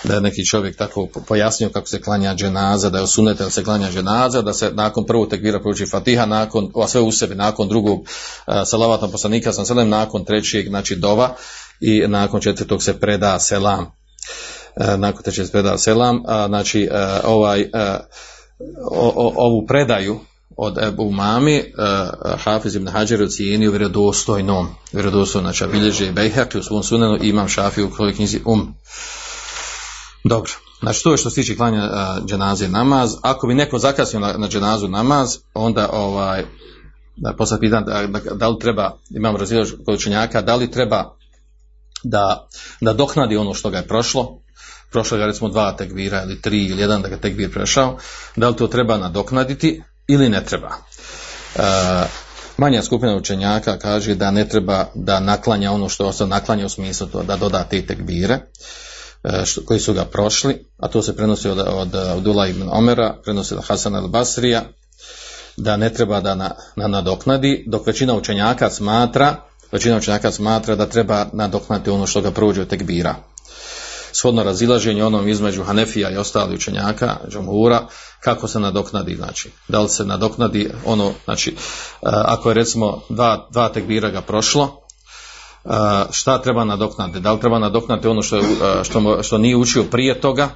[0.05, 3.65] da je neki čovjek tako pojasnio kako se klanja dženaza, da je osunete da se
[3.65, 7.69] klanja dženaza, da se nakon prvog tekvira prouči fatiha, nakon, a sve u sebi, nakon
[7.69, 11.35] drugog uh, salavatnog poslanika sam selem, nakon trećeg, znači dova
[11.81, 13.81] i nakon četvrtog se preda selam.
[13.81, 17.71] Uh, nakon trećeg se preda selam, a, znači uh, ovaj,
[19.37, 20.21] ovu predaju
[20.57, 26.83] od Ebu Mami, uh, Hafiz ibn Hađer ocijenio vjerodostojnom, vjerodostojno, znači bilježi Bejhek u svom
[26.83, 28.75] sunenu imam šafiju u knjizi Um.
[30.29, 31.91] Dobro, znači to je što se tiče klanja
[32.27, 33.15] dženaze namaz.
[33.23, 36.45] Ako bi neko zakasnio na, na dženazu namaz, onda ovaj,
[37.17, 41.17] da posle pitan da, da, da, li treba, imam razvijač kod učenjaka, da li treba
[42.03, 42.49] da,
[42.81, 44.41] da doknadi ono što ga je prošlo,
[44.91, 47.99] prošlo ga recimo dva tekvira ili tri ili jedan da ga tekvir prešao,
[48.37, 50.69] da li to treba nadoknaditi ili ne treba.
[50.69, 51.63] Uh,
[52.57, 57.07] manja skupina učenjaka kaže da ne treba da naklanja ono što ostao naklanja u smislu
[57.07, 58.39] to da doda te tekbire.
[59.25, 63.55] E, koji su ga prošli, a to se prenosi od, od Abdullah ibn Omera, prenosi
[63.55, 64.63] od Hasan al-Basrija,
[65.57, 69.37] da ne treba da na, na nadoknadi, dok većina učenjaka smatra,
[69.73, 73.15] većina učenjaka smatra da treba nadoknati ono što ga prođe od tekbira.
[74.13, 77.87] Shodno razilaženje onom između Hanefija i ostali učenjaka, Džomhura,
[78.21, 81.55] kako se nadoknadi, znači, da li se nadoknadi ono, znači, e,
[82.03, 84.88] ako je recimo dva, dva tekbira ga prošlo,
[86.11, 88.41] šta treba nadoknati, da li treba nadoknati ono što,
[88.85, 90.49] što, što nije učio prije toga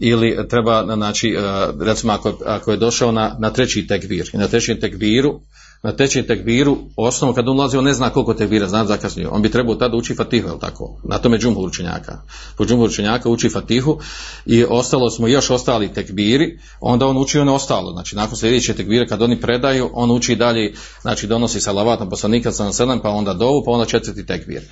[0.00, 1.36] ili treba, znači,
[1.80, 5.40] recimo ako, ako je došao na, na treći tekvir i na trećem tekviru
[5.82, 9.30] na trećem tekbiru, osnovu kad on ulazi, on ne zna koliko tekbira, zna zakasnio.
[9.32, 11.00] On bi trebao tada uči fatihu, je tako?
[11.04, 12.22] Na tome džumhur učenjaka.
[12.56, 13.98] Po džumhur učenjaka uči fatihu
[14.46, 17.92] i ostalo smo još ostali tekbiri, onda on uči ono ostalo.
[17.92, 22.52] Znači, nakon sljedeće tekbire, kad oni predaju, on uči dalje, znači donosi salavat na poslanika
[22.52, 24.62] sa sedam, pa onda dovu, pa onda četvrti tekbir.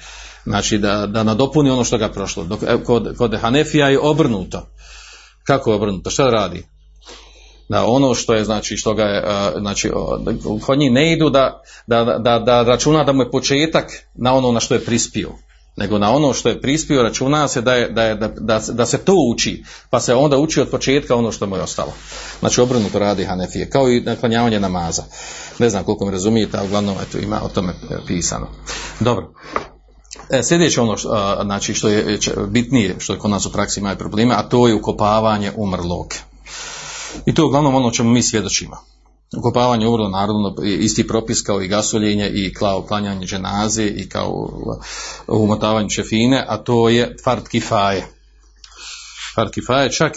[0.44, 2.44] Znači, da, da nadopuni ono što ga prošlo.
[2.44, 4.66] Dok, kod, kod Hanefija je obrnuto.
[5.48, 6.10] Kako je obrnuto?
[6.10, 6.66] Šta radi?
[7.68, 9.22] da ono što je znači što ga je
[9.60, 9.90] znači
[10.66, 14.52] kod njih ne idu da, da, da, da računa da mu je početak na ono
[14.52, 15.30] na što je prispio
[15.76, 18.98] nego na ono što je prispio računa se da, je, da, je, da, da, se
[18.98, 21.92] to uči pa se onda uči od početka ono što mu je ostalo
[22.40, 25.02] znači obrnuto radi Hanefije kao i naklanjavanje namaza
[25.58, 27.74] ne znam koliko mi razumijete a uglavnom eto, ima o tome
[28.06, 28.46] pisano
[29.00, 29.32] dobro
[30.30, 33.96] E, sljedeće ono što, znači, što je bitnije, što je kod nas u praksi imaju
[33.96, 36.14] probleme, a to je ukopavanje umrlog.
[37.26, 38.76] I to je uglavnom ono čemu mi svjedočimo.
[39.38, 44.50] ukopavanje umrlo naravno isti propis kao i gasoljenje i kao klanjanje dženaze i kao
[45.26, 48.06] umotavanje šefine, a to je fard kifaje.
[49.34, 50.12] Fard kifaje čak,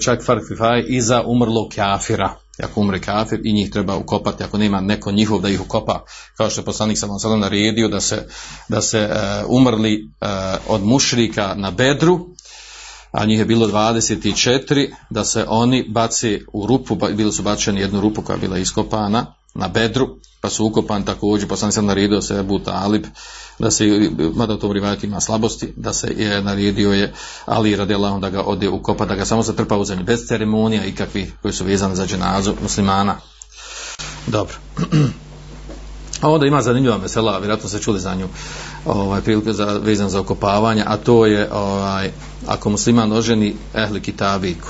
[0.00, 2.47] čak fard kifaje i za umrlog kafira.
[2.64, 6.04] Ako umre kafir i njih treba ukopati, ako nema neko njihov da ih ukopa,
[6.36, 8.28] kao što je poslanik sam sada naredio da se,
[8.68, 9.10] da se
[9.48, 10.10] umrli
[10.68, 12.26] od mušrika na bedru,
[13.12, 18.00] a njih je bilo 24, da se oni baci u rupu, bili su bačeni jednu
[18.00, 20.08] rupu koja je bila iskopana na bedru,
[20.40, 23.04] pa su ukopani također, poslanik sam naredio se Abu Talib,
[23.58, 27.14] da se, mada u tom rivajatu ima slabosti, da se je naredio je
[27.46, 31.32] Ali radijallahu da ga ode ukopa, da ga samo zatrpa u zemlju, bez ceremonija ikakvih
[31.42, 33.16] koji su vezani za dženazu muslimana.
[34.26, 34.54] Dobro.
[36.20, 38.28] A onda ima zanimljiva mesela, vjerojatno ste čuli za nju,
[38.84, 42.10] ovaj, prilike za, vezan za okopavanje, a to je ovaj,
[42.46, 44.68] ako musliman oženi ehli kitabiku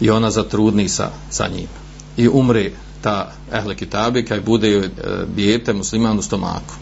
[0.00, 1.68] i ona zatrudni sa, sa njim
[2.16, 2.70] i umre
[3.04, 4.90] ta ehli kitabika i bude joj e,
[5.36, 6.74] dijete musliman stomaku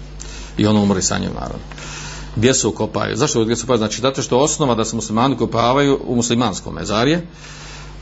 [0.56, 1.64] i on umre sa njim naravno.
[2.37, 3.16] Gdje se ukopaju?
[3.16, 3.78] Zašto gdje se ukopaju?
[3.78, 7.26] Znači, zato što osnova da se muslimani ukopavaju u muslimanskom mezarje,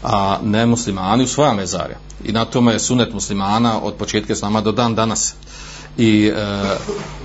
[0.02, 1.98] a ne muslimani u svoja mezarja.
[2.24, 5.34] I na tome je sunet muslimana od početka islama do dan danas
[5.98, 6.76] i e,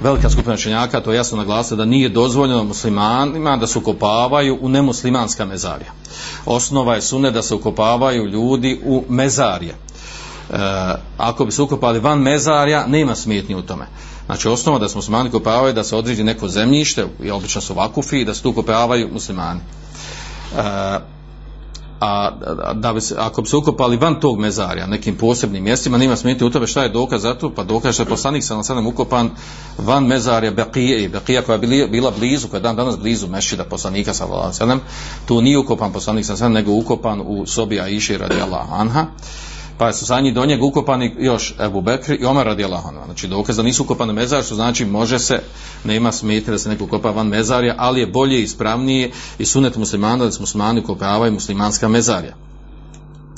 [0.04, 5.46] velika skupina čenjaka to jasno naglasila da nije dozvoljeno muslimanima da se ukopavaju u nemuslimanska
[5.46, 5.92] mezarja.
[6.46, 9.76] Osnova je sune da se ukopavaju ljudi u mezarje.
[10.54, 10.58] E,
[11.18, 13.88] ako bi se ukopali van mezarja, nema smetnje u tome.
[14.26, 18.26] Znači osnova da se muslimani kopavaju da se određi neko zemljište, i obično su vakufi,
[18.26, 19.60] da se tu kopavaju muslimani.
[20.58, 21.00] E,
[22.00, 22.32] a
[22.74, 26.48] da bi se, ako bi se ukopali van tog mezarja nekim posebnim mjestima nema smetnje
[26.48, 29.30] u tome šta je dokaz za to pa dokaz što je poslanik sa sadam ukopan
[29.78, 33.64] van mezarja Beqije i Beqija koja je bila blizu koja je dan danas blizu mešida
[33.64, 34.28] poslanika sa
[35.26, 39.06] tu nije ukopan poslanik sa nego ukopan u sobi Aiši radijallahu anha
[39.78, 43.06] pa su sa njih do njega ukopani još Ebu Bekri i Omer radi Allahana.
[43.06, 45.42] Znači dokaz da nisu ukopani mezar, što znači može se,
[45.84, 49.76] nema smetnje da se neko ukopa van mezarja, ali je bolje i ispravnije i sunet
[49.76, 52.36] muslimana da se muslimani ukopavaju muslimanska mezarja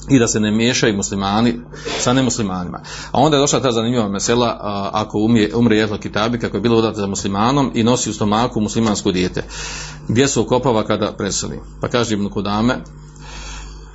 [0.10, 1.60] i da se ne miješaju muslimani
[2.00, 2.80] sa nemuslimanima.
[3.12, 6.62] A onda je došla ta zanimljiva mesela a, ako umje, umre jedno kitabi kako je
[6.62, 9.44] bilo udata za muslimanom i nosi u stomaku muslimansko dijete.
[10.08, 11.60] Gdje se ukopava kada preseli?
[11.82, 12.78] Pa kaže Ibn Kudame,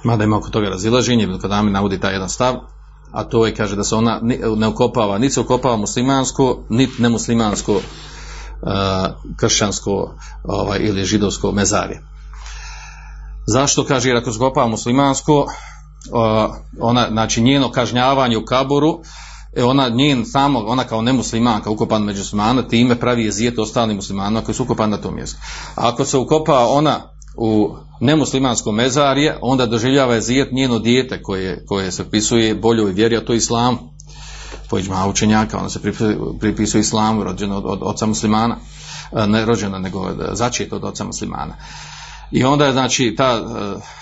[0.05, 2.55] mada ima oko toga razilaženje, Ibn Kadami navodi taj jedan stav,
[3.13, 4.21] a to je, kaže, da se ona
[4.57, 7.81] ne ukopava, niti se ukopava muslimansko, niti nemuslimansko uh,
[9.37, 12.03] kršćansko ovaj, ili židovsko mezarje.
[13.47, 19.01] Zašto, kaže, jer ako se ukopava muslimansko, uh, ona, znači njeno kažnjavanje u kaboru,
[19.57, 24.41] e ona njen samo, ona kao nemuslimanka ukopan među muslimana, time pravi jezijet ostalim muslimanima
[24.41, 25.39] koji su ukopani na tom mjestu.
[25.75, 32.11] Ako se ukopa ona u nemuslimansko mezarje, onda doživljava zijet njeno dijete koje, koje se
[32.11, 33.79] pisuje boljoj vjeri, a to je islam.
[34.71, 35.81] Po iđma učenjaka, ona se
[36.41, 38.57] pripisuje islamu, rođeno od, od oca muslimana.
[39.27, 41.57] Ne rođeno, nego začet od oca muslimana.
[42.31, 43.41] I onda je, znači, ta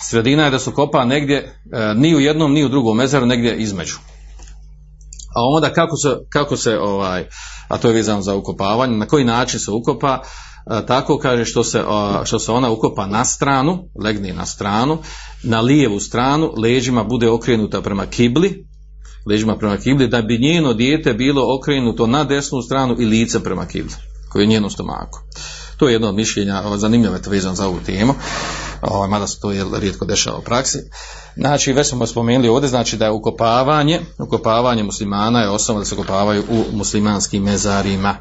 [0.01, 1.62] sredina je da su kopa negdje,
[1.97, 3.97] ni u jednom, ni u drugom mezaru, negdje između.
[5.35, 7.25] A onda kako se, kako se ovaj,
[7.69, 10.23] a to je vezano za ukopavanje, na koji način se ukopa,
[10.87, 11.83] tako kaže što se,
[12.25, 14.99] što se ona ukopa na stranu, legne na stranu,
[15.42, 18.66] na lijevu stranu, leđima bude okrenuta prema kibli,
[19.27, 23.66] leđima prema kibli, da bi njeno dijete bilo okrenuto na desnu stranu i lice prema
[23.66, 23.94] kibli,
[24.33, 25.18] koji je njeno stomaku.
[25.77, 28.14] To je jedno od mišljenja, zanimljivo je to vezano za ovu temu,
[29.09, 30.79] mada se to je rijetko dešava u praksi.
[31.37, 35.94] Znači, već smo spomenuli ovdje, znači da je ukopavanje, ukopavanje muslimana je osnovno da se
[35.94, 38.16] ukopavaju u muslimanskim mezarima.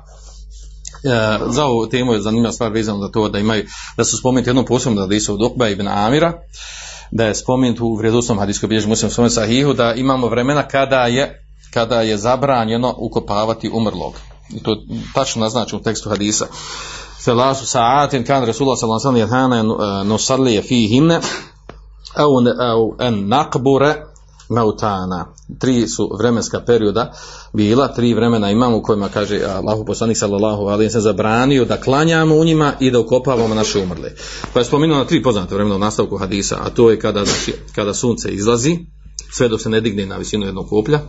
[1.03, 3.65] E, za ovu temu je zanimljiva stvar vezano za to da imaju,
[3.97, 6.33] da su spomenuti jednom posebno da su Okba ibn Amira,
[7.11, 11.43] da je spomenut u vrijedosnom hadijskoj bilježi muslim svome sahihu, da imamo vremena kada je,
[11.73, 14.13] kada je zabranjeno ukopavati umrlog.
[14.49, 14.77] I to
[15.13, 16.45] tačno naznačeno u tekstu hadisa.
[17.19, 21.19] Selasu sa'atin kan Rasulullah sallallahu alaihi wa sallam nusalli fihinne
[22.15, 23.95] au, au en nakbure
[24.49, 25.25] mautana.
[25.59, 27.13] Tri su vremenska perioda
[27.53, 32.35] bila, tri vremena imamo u kojima kaže Allahu poslanik sallallahu alejhi ve zabranio da klanjamo
[32.35, 34.11] u njima i da ukopavamo naše umrle.
[34.53, 37.53] Pa je spomenuo na tri poznate vremena u nastavku hadisa, a to je kada znači,
[37.75, 38.77] kada sunce izlazi,
[39.31, 40.99] sve dok se ne digne na visinu jednog koplja,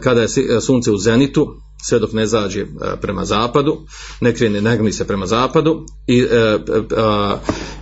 [0.00, 0.28] kada je
[0.60, 1.48] sunce u zenitu,
[1.82, 2.66] sve dok ne zađe e,
[3.00, 3.76] prema zapadu,
[4.20, 6.58] ne krene, ne se prema zapadu i, e, e,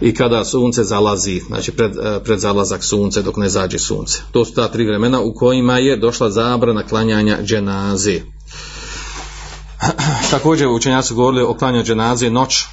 [0.00, 1.92] i kada sunce zalazi, znači pred,
[2.24, 4.18] pred zalazak sunce dok ne zađe sunce.
[4.32, 8.20] To su ta tri vremena u kojima je došla zabrana klanjanja dženaze.
[10.30, 12.64] Također učenjaci govorili o klanjanju dženaze noć,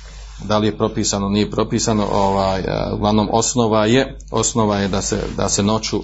[0.44, 2.64] da li je propisano, nije propisano, ovaj,
[2.94, 6.02] uglavnom osnova je, osnova je da se, da se noću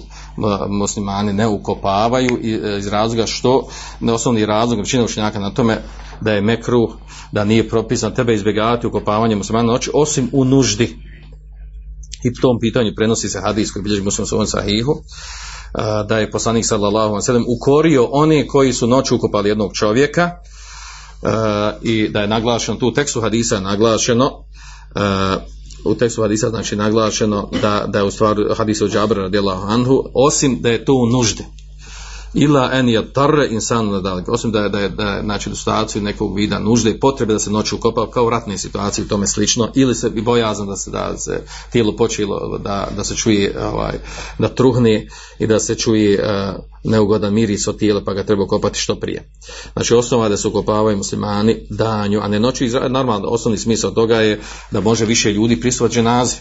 [0.68, 2.38] muslimani ne ukopavaju
[2.78, 3.68] iz razloga što,
[4.12, 5.78] osnovni razlog većina učenjaka na tome
[6.20, 6.88] da je mekru,
[7.32, 10.98] da nije propisan, treba izbjegavati ukopavanje muslimana noći, osim u nuždi.
[12.24, 14.96] I po tom pitanju prenosi se hadis koji bilježi muslim sahihu,
[16.08, 20.30] da je poslanik sallallahu alejhi ukorio one koji su noću ukopali jednog čovjeka
[21.82, 24.30] i da je naglašeno tu tekstu hadisa je naglašeno
[25.88, 30.04] u tekstu hadisa znači naglašeno da, da je u stvari hadis od Džabra radijallahu anhu
[30.14, 31.44] osim da je to u nuždi
[32.34, 34.28] ila en je tarre insan nadalik.
[34.28, 35.50] Osim da je, da je, da je znači,
[35.98, 39.08] u nekog vida nužde i potrebe da se noću ukopa kao u ratnoj situaciji i
[39.08, 43.16] tome slično, ili se i bojazan da se, da se tijelo počelo, da, da se
[43.16, 43.98] čuje, ovaj,
[44.38, 45.08] da truhne
[45.38, 49.30] i da se čuje uh, neugodan miris od tijela pa ga treba kopati što prije.
[49.72, 54.40] Znači osnova da se ukopavaju muslimani danju, a ne noću, normalno osnovni smisao toga je
[54.70, 56.36] da može više ljudi pristovati ženazi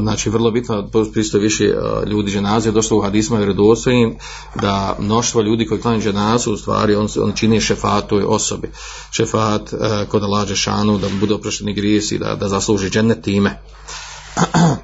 [0.00, 4.16] znači vrlo bitno pristoji više e, ljudi ženazije došlo u hadisma i redostojim
[4.54, 8.70] da mnoštvo ljudi koji klanju ženazu u stvari on, on čini šefat toj osobi.
[9.10, 9.78] Šefat uh,
[10.08, 13.62] kod lađe šanu da bude oprošteni grijesi da, da zasluži džene time.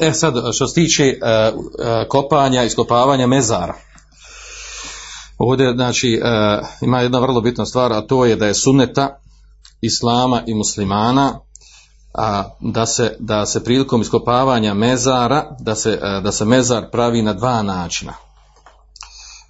[0.00, 1.14] E sad što se tiče
[2.08, 3.74] kopanja iskopavanja mezara.
[5.38, 6.20] Ovdje znači
[6.80, 9.18] ima jedna vrlo bitna stvar a to je da je sunneta
[9.80, 11.40] islama i muslimana
[12.14, 17.32] a, da, se, da se prilikom iskopavanja mezara, da se, da se mezar pravi na
[17.32, 18.12] dva načina.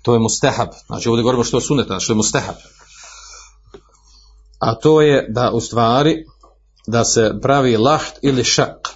[0.03, 0.69] To je mustehab.
[0.87, 2.55] Znači ovdje govorimo što je suneta, što je mustehab.
[4.59, 6.25] A to je da u stvari
[6.87, 8.92] da se pravi laht ili šak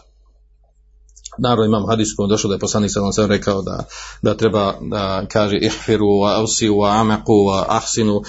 [1.39, 3.85] naravno imam hadis kojem došlo da je poslanik sallallahu alejhi rekao da,
[4.23, 8.23] da treba da kaže ihfiru wa ausi wa amaku wa ahsinu e,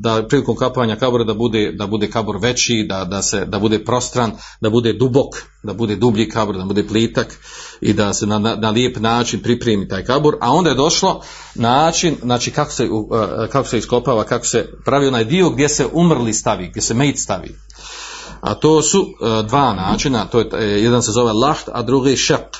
[0.00, 3.84] da prilikom kapanja kabura da bude da bude kabur veći da, da se da bude
[3.84, 7.38] prostran da bude dubok da bude dublji kabur da bude plitak
[7.80, 10.36] i da se na, na, na lijep način pripremi taj kabur.
[10.40, 11.22] A onda je došlo
[11.54, 15.86] način znači kako se e, kako se iskopava kako se pravi onaj dio gdje se
[15.92, 17.56] umrli stavi gdje se mejt stavi
[18.46, 22.16] a to su uh, dva načina, to je, uh, jedan se zove laht, a drugi
[22.16, 22.56] šak.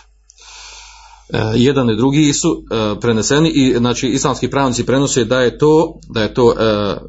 [1.29, 2.63] Uh, jedan i drugi su
[3.01, 6.55] preneseni i znači islamski pravnici prenose da je to da je to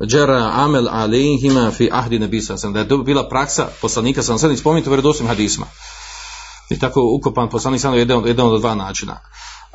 [0.06, 2.42] džera amel alejhima fi ahdi nabi
[2.74, 5.66] da je to bila praksa poslanika sallallahu alejhi spomenuto vjerodostojnim hadisima.
[6.70, 9.20] I tako ukopan poslanik sallallahu jedan, jedan od dva načina.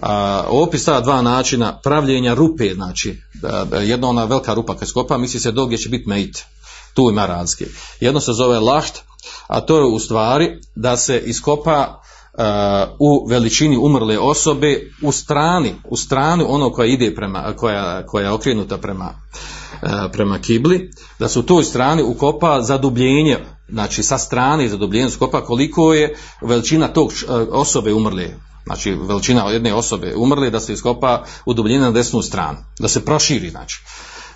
[0.02, 4.88] A, opis ta dva načina pravljenja rupe, znači da, da jedna ona velika rupa kad
[4.88, 6.44] skopa, misli se dok će biti mejt
[6.94, 7.66] tu ima razlike.
[8.00, 8.98] Jedno se zove laht,
[9.46, 12.42] a to je u stvari da se iskopa uh,
[12.98, 18.30] u veličini umrle osobe u strani, u strani ono koja ide prema, koja, koja je
[18.32, 19.14] okrenuta prema,
[19.82, 23.38] uh, prema kibli, da se u toj strani ukopa zadubljenje,
[23.68, 28.28] znači sa strane zadubljenje skopa koliko je veličina tog uh, osobe umrle,
[28.64, 33.04] znači veličina jedne osobe umrle da se iskopa u dubljini na desnu stranu, da se
[33.04, 33.82] proširi, znači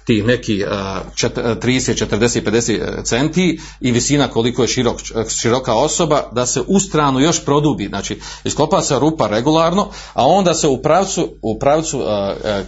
[0.07, 6.47] tih neki uh, 30, 40, 50 centi i visina koliko je širok, široka osoba, da
[6.47, 11.29] se u stranu još produbi, znači iskopa se rupa regularno, a onda se u pravcu,
[11.43, 12.07] u pravcu uh,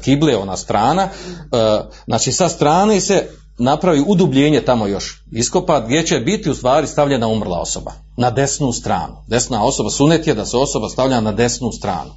[0.04, 1.58] kible ona strana, uh,
[2.06, 3.28] znači sa strane se
[3.58, 8.72] napravi udubljenje tamo još iskopa gdje će biti u stvari stavljena umrla osoba na desnu
[8.72, 9.24] stranu.
[9.26, 12.10] Desna osoba, sunet je da se osoba stavlja na desnu stranu.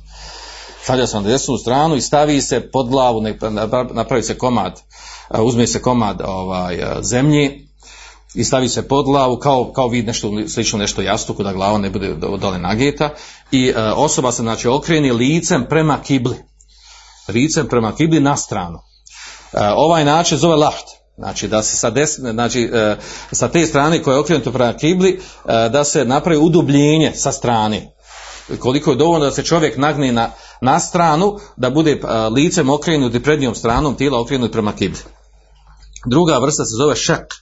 [0.84, 3.24] Stavlja se na desnu stranu i stavi se pod glavu,
[3.94, 4.82] napravi se komad
[5.40, 7.68] uzme se komad ovaj, zemlje
[8.34, 11.90] i stavi se pod glavu kao, kao vid nešto slično nešto jastuku da glava ne
[11.90, 13.10] bude dole nageta
[13.52, 16.36] i osoba se znači okreni licem prema kibli.
[17.28, 18.80] Licem prema kibli na stranu.
[19.76, 20.86] Ovaj način zove laht.
[21.18, 22.96] Znači da se sa, desne, znači, e,
[23.32, 27.91] sa te strane koja je okrenuta prema kibli e, da se napravi udubljenje sa strane
[28.60, 30.30] koliko je dovoljno da se čovjek nagne na,
[30.62, 32.02] na stranu da bude
[32.36, 35.00] licem okrenut i prednjom stranom tijela okrenut prema kibli
[36.06, 37.34] Druga vrsta se zove šak,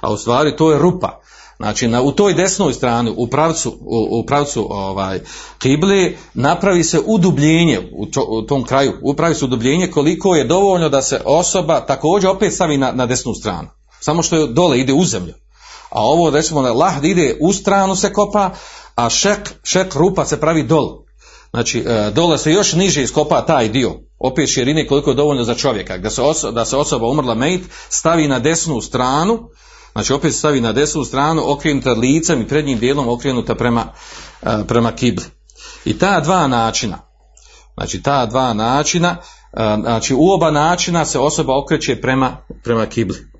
[0.00, 1.20] a u stvari to je rupa.
[1.56, 5.20] Znači na, u toj desnoj strani, u pravcu, u, u pravcu ovaj,
[5.58, 10.88] kibli, napravi se udubljenje u, to, u tom kraju, upravi se udubljenje koliko je dovoljno
[10.88, 13.68] da se osoba također opet stavi na, na desnu stranu.
[14.00, 15.34] Samo što je dole ide u zemlju.
[15.90, 18.50] A ovo recimo lahd ide u stranu se kopa,
[18.96, 21.06] a šek, šek rupa se pravi dol.
[21.50, 25.54] Znači e, dole se još niže iskopa taj dio opet širine koliko je dovoljno za
[25.54, 29.48] čovjeka, da se, osoba, da se osoba umrla mejt stavi na desnu stranu,
[29.92, 33.86] znači opet stavi na desnu stranu, okrenuta licem i prednjim dijelom okrenuta prema,
[34.42, 35.24] uh, prema kibli.
[35.84, 36.98] I ta dva načina,
[37.74, 43.35] znači ta dva načina, uh, znači u oba načina se osoba okreće prema, prema kibli.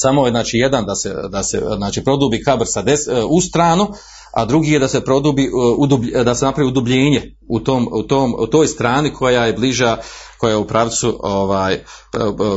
[0.00, 3.40] Samo je znači jedan da se, da se znači produbi kabr sa des, uh, u
[3.40, 3.88] stranu,
[4.34, 8.34] a drugi je da se produbi, udublj, da se napravi udubljenje u, tom, u, tom,
[8.38, 9.96] u toj strani koja je bliža,
[10.38, 11.84] koja je u pravcu, ovaj,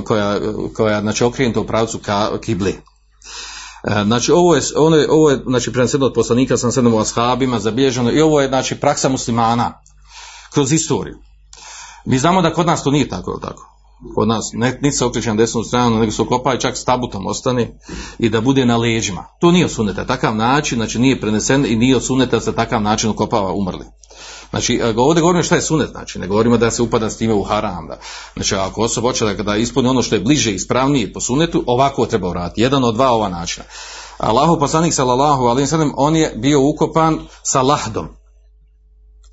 [0.05, 0.39] koja,
[0.75, 2.75] koja znači okrenuta u pravcu ka, kibli.
[4.05, 7.59] Znači ovo je, ono je, ovo je znači, preneseno od poslanika sam sedam u ashabima
[7.59, 9.81] zabilježeno i ovo je znači praksa muslimana
[10.53, 11.15] kroz historiju.
[12.05, 13.80] Mi znamo da kod nas to nije tako, tako.
[14.15, 16.85] Kod nas ne, niti se okreće na desnu stranu, nego se okopa i čak s
[16.85, 17.79] tabutom ostane
[18.19, 19.25] i da bude na leđima.
[19.39, 20.05] To nije osuneta.
[20.05, 23.85] Takav način, znači nije prenesen i nije osuneta da se takav način okopava umrli.
[24.49, 27.33] Znači, e, ovdje govorimo šta je sunet, znači, ne govorimo da se upada s time
[27.33, 27.87] u haram.
[27.87, 27.99] Da.
[28.33, 31.63] Znači, ako osoba hoće da, da ispuni ono što je bliže i ispravnije po sunetu,
[31.67, 32.61] ovako treba uraditi.
[32.61, 33.65] Jedan od dva ova načina.
[34.17, 38.20] Allahu poslanik sallallahu sallam, on je bio ukopan sa lahdom.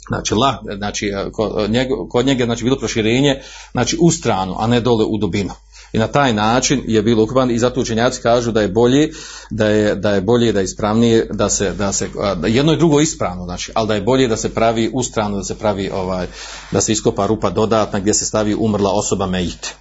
[0.08, 3.40] Znači, lah, znači e, kod njega, kod njega znači, bilo proširenje
[3.72, 5.52] znači, u stranu, a ne dole u dubinu.
[5.92, 9.10] I na taj način je bilo ukupan i zato učenjaci kažu da je bolje,
[9.50, 12.76] da je, da je bolje, da je ispravnije, da se, da se, da jedno i
[12.76, 15.90] drugo ispravno, znači, ali da je bolje da se pravi u stranu, da se pravi
[15.94, 16.26] ovaj,
[16.70, 19.74] da se iskopa rupa dodatna gdje se stavi umrla osoba mejit.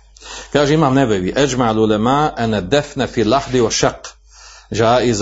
[0.53, 4.07] Kaže imam nebevi, eđma ulema ene defne fi lahdi o šak,
[4.71, 5.13] ža i.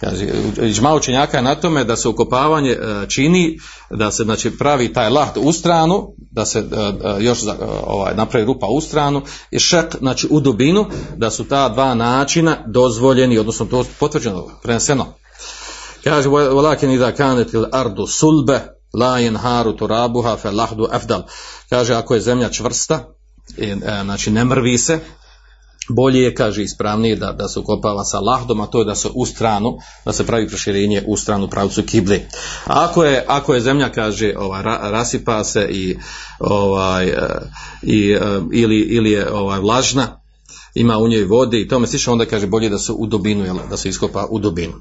[0.00, 0.26] Kaže,
[0.62, 3.58] žma učenjaka je na tome da se ukopavanje e, čini,
[3.90, 7.38] da se znači, pravi taj lahd u stranu, da se e, e, još
[7.86, 10.86] ovaj, napravi rupa u stranu i šak znači u dubinu,
[11.16, 15.06] da su ta dva načina dozvoljeni, odnosno to potvrđeno, preneseno.
[16.04, 18.60] Kaže, volakin ida kanetil ardu sulbe,
[18.94, 21.22] la haru turabuha fe lahdu afdal.
[21.70, 23.04] Kaže, ako je zemlja čvrsta,
[24.04, 25.00] znači ne mrvi se,
[25.88, 29.08] bolje je, kaže, ispravnije da, da se ukopava sa lahdom, a to je da se
[29.14, 32.24] u stranu, da se pravi proširenje u stranu pravcu kibli.
[32.64, 35.96] A ako je, ako je zemlja, kaže, ovaj, rasipa se i,
[36.38, 37.14] ovaj, e,
[37.82, 40.25] i, e, ili, ili je ovaj, vlažna,
[40.76, 43.56] ima u njoj vode i tome slično, onda kaže bolje da se u dubinu, jel,
[43.70, 44.74] da se iskopa u dubinu.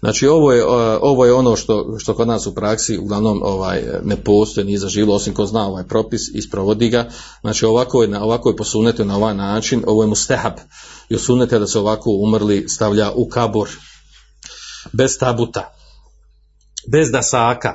[0.00, 0.64] Znači ovo je,
[1.00, 5.14] ovo je ono što, što kod nas u praksi uglavnom ovaj, ne postoji, nije zaživilo,
[5.14, 7.08] osim ko zna ovaj propis, isprovodi ga.
[7.40, 10.52] Znači ovako je, ovako je posunete na ovaj način, ovo je mustehab.
[11.08, 13.68] I osunete da se ovako umrli stavlja u kabor,
[14.92, 15.72] bez tabuta,
[16.92, 17.74] bez dasaka.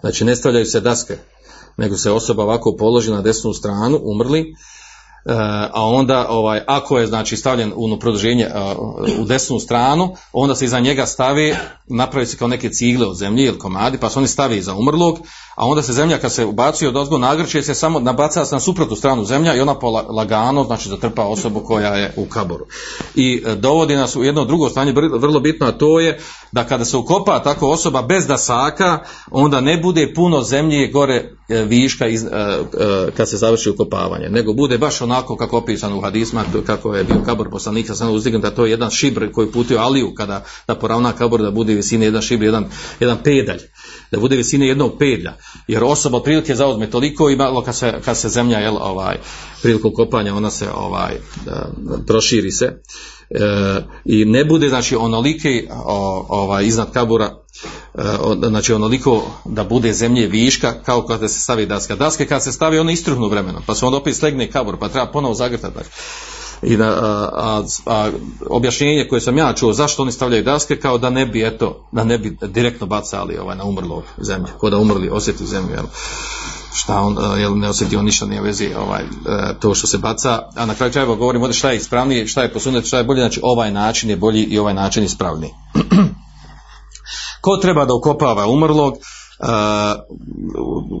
[0.00, 1.18] Znači ne stavljaju se daske,
[1.76, 4.54] nego se osoba ovako položi na desnu stranu, umrli,
[5.72, 8.50] a onda ovaj, ako je znači stavljen u produženje e,
[9.20, 11.56] u desnu stranu, onda se iza njega stavi,
[11.86, 15.18] napravi se kao neke cigle od zemlje ili komadi, pa se oni stavi iza umrlog,
[15.56, 18.60] a onda se zemlja kad se ubacuje od ozgo nagrče se samo nabaca se na
[18.60, 19.76] suprotnu stranu zemlja i ona
[20.08, 22.66] lagano znači zatrpa osobu koja je u kaboru.
[23.14, 26.18] I e, dovodi nas u jedno drugo stanje vrlo bitno, a to je
[26.52, 28.98] da kada se ukopa tako osoba bez dasaka,
[29.30, 32.24] onda ne bude puno zemlje gore viška iz,
[33.16, 37.22] kad se završi ukopavanje, nego bude baš onako kako opisano u hadisma, kako je bio
[37.26, 41.12] kabor poslanika, sam uzdignut da to je jedan šibr koji putio Aliju kada da poravna
[41.12, 42.64] kabor da bude visine jedan šibr, jedan,
[43.00, 43.60] jedan pedalj,
[44.10, 45.36] da bude visine jednog pedlja,
[45.68, 49.16] jer osoba otprilike zauzme toliko i malo kad se, kad se zemlja, jel, ovaj,
[49.62, 51.12] priliku kopanja ona se ovaj,
[52.06, 52.64] proširi se
[53.30, 55.68] e, i ne bude znači onolike
[56.28, 57.36] ovaj, iznad kabura e,
[58.48, 61.96] znači onoliko da bude zemlje viška kao kada se stavi daska.
[61.96, 65.06] Daske kad se stavi one istruhnu vremenom pa se onda opet slegne kabur pa treba
[65.06, 65.78] ponovo zagrtati.
[66.62, 68.10] I da, a, a,
[68.46, 72.04] objašnjenje koje sam ja čuo zašto oni stavljaju daske kao da ne bi eto, da
[72.04, 75.72] ne bi direktno bacali ovaj, na umrlo zemlje, ko da umrli osjeti zemlju.
[75.74, 75.86] Jel?
[76.74, 79.02] šta on jel, ne osjetio ništa nije vezi ovaj,
[79.60, 82.86] to što se baca, a na kraju krajeva govorimo šta je ispravnije, šta je posunet,
[82.86, 85.50] šta je bolje, znači ovaj način je bolji i ovaj način je ispravniji.
[87.40, 88.94] Ko treba da ukopava umrlog?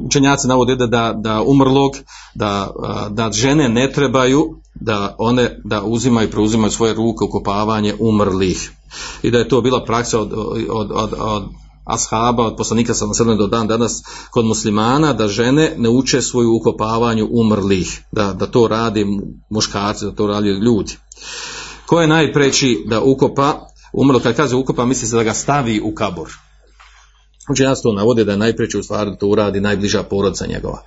[0.06, 1.92] učenjaci navode da, da, umrlog,
[2.34, 2.70] da,
[3.10, 8.72] da žene ne trebaju da one da uzimaju i preuzimaju svoje ruke ukopavanje umrlih.
[9.22, 10.32] I da je to bila praksa od,
[10.68, 11.42] od, od, od
[11.84, 16.56] ashaba, od poslanika sam naseljen do dan danas kod muslimana, da žene ne uče svoju
[16.56, 19.06] ukopavanju umrlih, da, da to radi
[19.50, 20.96] muškarci, da to radi ljudi.
[21.86, 25.94] Ko je najpreći da ukopa umrlo, kad kaže ukopa, misli se da ga stavi u
[25.94, 26.28] kabor.
[27.50, 30.82] Učenjaci to navode da je najpreći u stvari to uradi najbliža porodca njegova.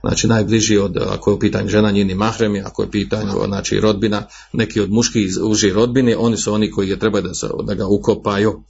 [0.00, 3.80] Znači najbliži od, ako je u pitanju žena njeni mahremi, ako je u pitanju znači,
[3.80, 4.22] rodbina,
[4.52, 7.30] neki od muških iz uži rodbine, oni su oni koji je treba da,
[7.62, 8.62] da ga ukopaju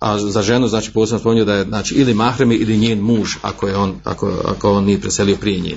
[0.00, 3.68] a za ženu znači posebno spominju da je znači ili mahremi ili njen muž ako
[3.68, 5.76] je on ako, ako on nije preselio prije nje.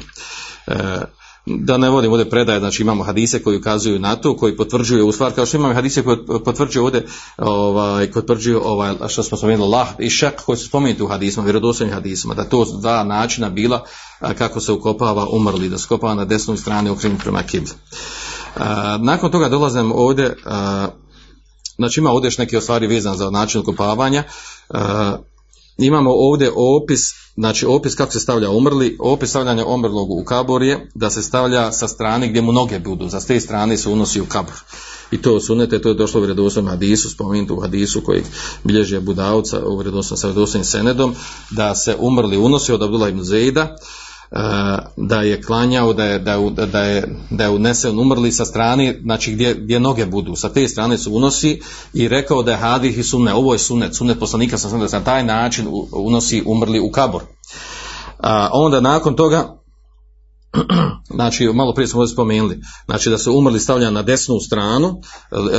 [1.45, 5.11] Da ne vodim ovdje predaje, znači imamo hadise koji ukazuju na to, koji potvrđuju u
[5.11, 7.05] stvar, kao što imamo hadise koji potvrđuju ovdje,
[7.37, 11.93] ovaj, potvrđuju ovaj, što smo spomenuli, lah i šak koji su spomenuti u hadisma, vjerodostojnim
[11.93, 13.85] hadisma, da to dva načina bila
[14.37, 17.71] kako se ukopava umrli, da se ukopava na desnoj strani okrenut prema kibli.
[18.99, 20.35] Nakon toga dolazim ovdje
[21.77, 24.23] znači ima ovdje još neke stvari vezane za način ukopavanja.
[25.85, 30.89] Imamo ovdje opis, znači opis kako se stavlja umrli, opis stavljanja umrlog u kabor je
[30.95, 34.25] da se stavlja sa strane gdje mu noge budu, za te strane se unosi u
[34.25, 34.55] kabor.
[35.11, 38.23] I to sunete, to je došlo u vjerodostojnom hadisu, spomenuto u hadisu koji
[38.63, 41.15] bilježi Budavca u vjerodostojnom sa vjerodostojnim senedom,
[41.49, 43.75] da se umrli unosi od Abdullah ibn Zejda,
[44.97, 48.99] da je klanjao, da je, da je, da je, da je unesen umrli sa strane,
[49.01, 51.61] znači gdje, gdje noge budu, sa te strane se unosi
[51.93, 54.99] i rekao da je hadih i sunne, ovo je sunnet, sunnet poslanika sam da se
[54.99, 57.23] na taj način unosi umrli u kabor.
[58.19, 59.57] A onda nakon toga,
[61.15, 65.01] znači malo prije smo ovdje spomenuli, znači da se umrli stavlja na desnu stranu,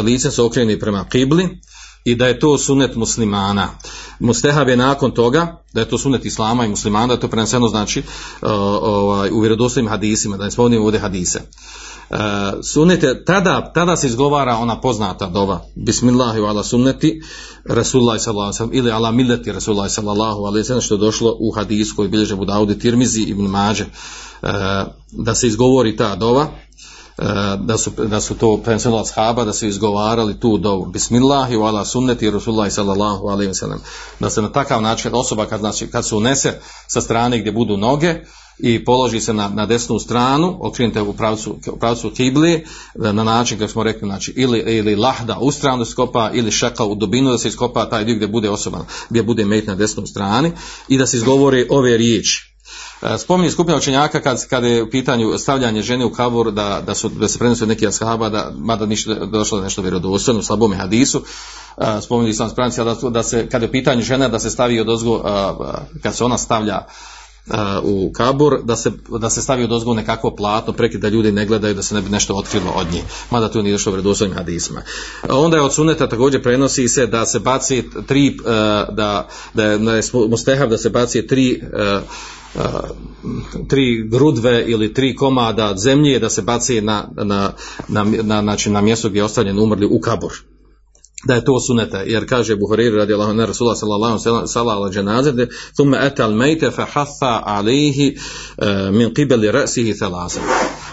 [0.03, 1.61] lice se okreni prema kibli,
[2.05, 3.69] i da je to sunet muslimana.
[4.19, 7.69] Mustehab je nakon toga, da je to sunet islama i muslimana, da je to preneseno
[7.69, 8.49] znači uh,
[8.83, 11.41] ovaj, u vjerodostojnim hadisima, da ne spominjemo ovdje hadise.
[12.11, 12.19] Uh,
[12.63, 17.23] sunnete, tada, tada se izgovara ona poznata dova Bismillahi ala sunneti
[17.65, 22.09] Rasulullah sallallahu alaihi ili ala milleti Rasulullah sallallahu alaihi što je došlo u hadisu koji
[22.09, 24.49] bilježe Budaudi Tirmizi ibn Mađe uh,
[25.13, 26.49] da se izgovori ta dova
[27.59, 31.85] da su, da su to prvenstveno ashaba da su izgovarali tu dovu bismillahi wa ala
[31.85, 33.81] sunneti rasulillahi sallallahu alaihi wa sallam
[34.21, 36.53] da se na takav način osoba kad, znači, kad se unese
[36.87, 38.15] sa strane gdje budu noge
[38.59, 43.59] i položi se na, na desnu stranu, okrenite u pravcu, u pravcu kibli, na način
[43.59, 46.95] kako smo rekli, znači ili, ili lahda u stranu da se kopa, ili šaka u
[46.95, 50.53] dubinu da se iskopa taj dio gdje bude osoba, gdje bude met na desnoj strani
[50.89, 52.52] i da se izgovori ove riječi.
[53.03, 56.95] E, spominje skupina učenjaka kad, kad je u pitanju stavljanje žene u kabur da, da,
[56.95, 61.23] su, da se prenose neki ashaba, da, mada ništa, došlo nešto vjerodostojno u slabome hadisu,
[61.79, 64.81] e, spominjali sam spremnici da, da se, kad je u pitanju žena da se stavi
[64.81, 65.23] od ozgo,
[66.03, 66.87] kad se ona stavlja
[67.83, 71.47] u kabur, da se, da se stavi od ozgo nekakvo platno, preki da ljudi ne
[71.47, 74.83] gledaju da se ne bi nešto otkrilo od njih, mada tu nije došlo vjerodostojnim hadisma.
[75.29, 78.33] Onda je od suneta također prenosi se da se baci tri, e,
[78.93, 81.63] da, da je mustehav da se baci tri
[83.69, 87.53] tri grudve ili tri komada zemlje da se baci na, na,
[87.89, 90.33] na, na, znači na mjesto gdje je ostavljen umrli u kabor
[91.25, 95.49] da je to suneta, jer kaže Buhariru radi Allahu ne Rasulullah sallallahu sallallahu ala dženazede,
[95.77, 98.17] thumma ata al mejte fa hatha alihi
[98.57, 100.41] uh, min qibeli rasihi thalasa.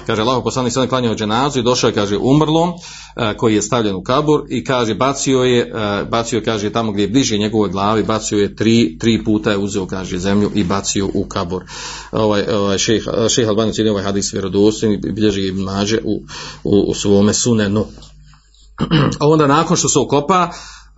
[0.10, 3.95] Kaže Allah poslanik sada klanjao dženazu i došao je, kaže, umrlom, uh, koji je stavljen
[3.95, 8.03] u kabur i kaže, bacio je, uh, bacio kaže, tamo gdje je bliže njegovoj glavi,
[8.03, 11.64] bacio je tri, tri puta je uzeo, kaže, zemlju i bacio u kabur.
[12.12, 12.78] Ovaj, ovaj
[13.30, 16.22] šejh Albani cijeli ovaj hadis vjerodostojni, bilježi Ibn Mađe u,
[16.64, 17.86] u, u svome sunenu.
[19.20, 20.49] A onda nakon što se okopa,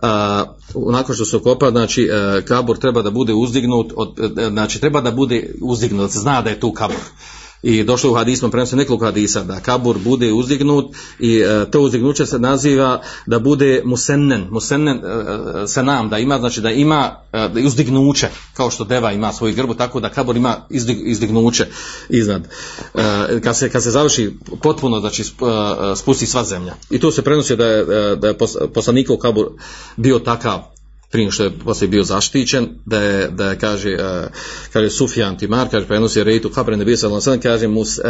[0.02, 4.14] uh, nakon što se okopa, znači uh, kabur treba da bude uzdignut, od,
[4.50, 7.00] znači treba da bude uzdignut, zna da je tu kabur
[7.62, 12.26] i došlo u hadismu prenosi nekoliko hadisa da kabur bude uzdignut i e, to uzdignuće
[12.26, 17.48] se naziva da bude musennen musennen e, se nam da ima znači da ima e,
[17.66, 21.66] uzdignuće kao što deva ima svoju grbu tako da kabur ima izdig, izdignuće
[22.08, 22.48] iznad.
[22.94, 24.32] E, kad se kad se završi
[24.62, 25.26] potpuno znači e,
[25.96, 26.74] spusti sva zemlja.
[26.90, 28.36] I to se prenosi da je da je
[28.74, 29.46] poslanikov kabur
[29.96, 30.72] bio takav
[31.12, 34.30] prije što je poslije bio zaštićen, da je, da je kaže, uh,
[34.72, 37.08] kaže Sufjan Timar, kaže prenosi rejtu kabre ne bio sa
[37.42, 38.04] kaže mus, uh,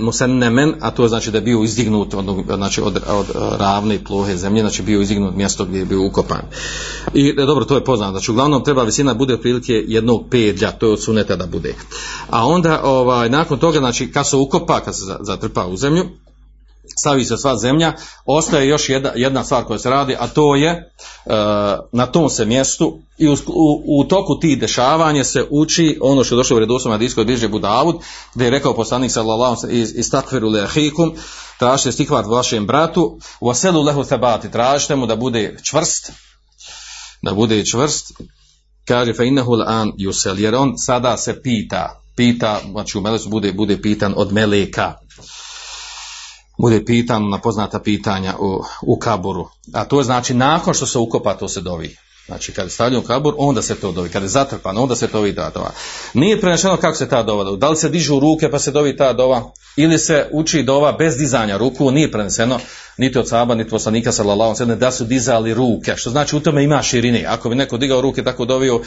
[0.00, 3.26] musennemen, a to znači da je bio izdignut od, znači od, od
[3.58, 6.42] ravne plohe zemlje, znači bio izdignut mjesto gdje je bio ukopan.
[7.14, 10.86] I e, dobro, to je poznato, znači uglavnom treba visina bude otprilike jednog pedlja, to
[10.86, 11.74] je od suneta da bude.
[12.30, 16.04] A onda, ovaj, nakon toga, znači, kad se ukopa, kad se zatrpa u zemlju,
[16.98, 17.92] stavi se sva zemlja,
[18.24, 20.82] ostaje još jedna, jedna stvar koja se radi, a to je e,
[21.92, 26.34] na tom se mjestu i u, u, u toku tih dešavanja se uči ono što
[26.34, 27.96] je došlo u redosnom hadijskoj bliže Budavud,
[28.34, 31.14] gdje je rekao poslanik sallallahu iz, iz takfiru lehikum,
[31.58, 36.12] tražite stihvat vašem bratu, u aselu lehu tebati, tražite mu da bude čvrst,
[37.22, 38.12] da bude čvrst,
[38.84, 43.52] kaže fe innehu an yusel, jer on sada se pita, pita, znači u melesu bude,
[43.52, 44.94] bude pitan od meleka,
[46.58, 49.48] bude pitan na poznata pitanja u, u kaburu.
[49.72, 51.96] A to je znači nakon što se ukopa to se dovi.
[52.26, 54.08] Znači kad je stavljen u kabur, onda se to dovi.
[54.08, 55.70] Kad je zatrpan, onda se to dovi ta dova.
[56.14, 57.58] Nije prenešeno kako se ta dova dovi.
[57.58, 61.16] Da li se dižu ruke pa se dovi ta dova ili se uči dova bez
[61.16, 62.58] dizanja ruku, nije preneseno
[62.96, 65.92] niti od saba, niti poslanika sallallahu alejhi da su dizali ruke.
[65.96, 67.24] Što znači u tome ima širine.
[67.28, 68.80] Ako bi neko digao ruke tako dovio,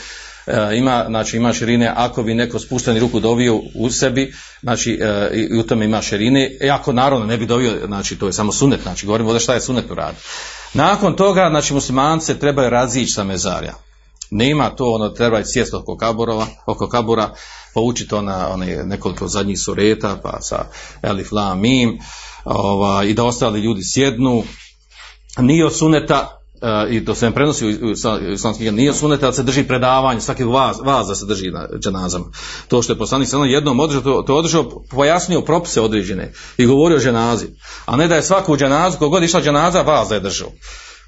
[0.50, 5.30] e, ima, znači ima širine, ako bi neko spušteni ruku dovio u sebi, znači e,
[5.34, 8.52] i u tome ima širine, e, ako naravno ne bi dovio, znači to je samo
[8.52, 10.18] sunet, znači govorimo ovdje šta je sunet u radu.
[10.74, 13.74] Nakon toga, znači muslimanci trebaju razići sa mezarja.
[14.32, 17.34] Nema to, ono, treba sjest oko kaburova, oko kabura,
[17.74, 20.66] poučiti ona, one, nekoliko zadnjih sureta, pa sa
[21.02, 21.58] elif, la,
[22.46, 24.44] ova, i da ostali ljudi sjednu,
[25.38, 26.39] nije od suneta
[26.90, 27.94] i to se ne prenosi u,
[28.56, 32.26] knjigama, nije suneta da se drži predavanje, svaki vaz, da se drži na dženazama.
[32.68, 36.98] To što je poslanik samo jednom održao, to, to održao, pojasnio propise određene i govorio
[36.98, 37.46] o dženazi.
[37.86, 40.50] A ne da je svaku dženazu, kogod išla dženaza, vaz da je držao.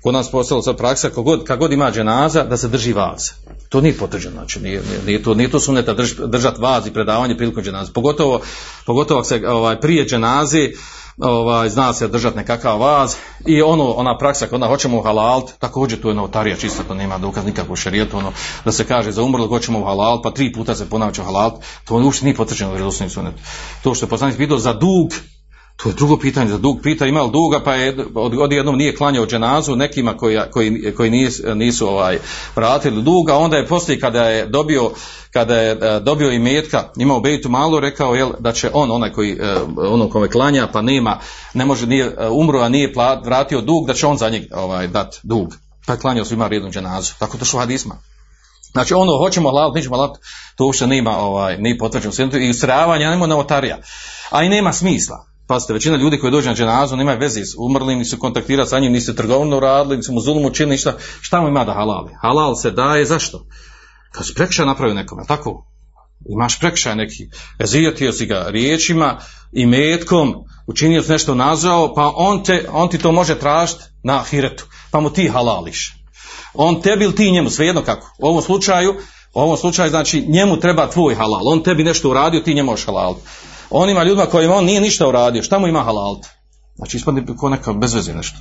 [0.04, 3.30] Kod nas postalo sad praksa, kogod, kogod ima dženaza, da se drži vaz.
[3.70, 7.38] To nije potvrđeno, znači nije, nije, to, nije to suneta drž, držati vaz i predavanje
[7.38, 7.94] prilikom dženaze.
[7.94, 8.42] Pogotovo,
[8.86, 10.74] pogotovo ako se ovaj, prije dženazi,
[11.18, 16.08] ovaj, zna se držati nekakav vaz i ono, ona praksa kada hoćemo halal, također tu
[16.08, 18.32] je notarija čisto, to nema dokaz nikakvog šerijetu, ono,
[18.66, 21.52] da se kaže za umrlo hoćemo u halal, pa tri puta se ponavlja halal,
[21.86, 23.42] to uopšte nije potvrđeno u sunetu.
[23.84, 25.14] To što je poslanik pitao za dug,
[25.84, 28.76] to je drugo pitanje, za dug pita ima li duga, pa je od, od jednom
[28.76, 32.20] nije klanjao dženazu nekima koji, koji, koji nisu, nisu ovaj,
[32.56, 34.92] vratili duga, onda je poslije kada je dobio
[35.34, 39.12] kada je e, dobio i metka, imao bejtu malo, rekao jel, da će on, onaj
[39.12, 41.20] koji, e, onom kome klanja, pa nema,
[41.54, 44.44] ne može, nije e, umro, a nije plat, vratio dug, da će on za njeg
[44.54, 45.56] ovaj, dat dug.
[45.86, 47.14] Pa je klanjao svima rednu dženazu.
[47.20, 47.98] Tako to što hadisma.
[48.72, 50.16] Znači ono hoćemo halal, nećemo halal,
[50.56, 52.14] to uopšte nema, ovaj, nije potvrđeno.
[52.40, 53.78] I sravanja nema novotarija.
[54.30, 55.31] A i nema smisla.
[55.48, 58.92] Pazite, većina ljudi koji dođe na dženazu nemaju veze s umrlim, nisu kontaktirati sa njim,
[58.92, 60.94] nisu trgovinu radili, nisu mu zulum učinili, ništa.
[61.22, 62.12] Šta mu ima da halali?
[62.22, 63.46] Halal se daje, zašto?
[64.12, 65.66] Kad si prekšaj napravio nekome, tako?
[66.30, 67.30] Imaš prekšaj neki,
[67.60, 69.18] ezijetio si ga riječima
[69.52, 70.34] i metkom,
[70.68, 75.00] učinio si nešto nazvao, pa on, te, on ti to može tražiti na hiretu, pa
[75.00, 75.96] mu ti halališ.
[76.54, 78.16] On tebi ili ti njemu, svejedno kako.
[78.20, 78.96] U ovom slučaju,
[79.34, 81.48] u ovom slučaju znači njemu treba tvoj halal.
[81.48, 83.16] On tebi nešto uradio, ti njemu možeš halal.
[83.72, 86.18] Onima ljudima kojima on nije ništa uradio, šta mu ima halal?
[86.76, 88.38] Znači ispadne ko neka bezveze nešto.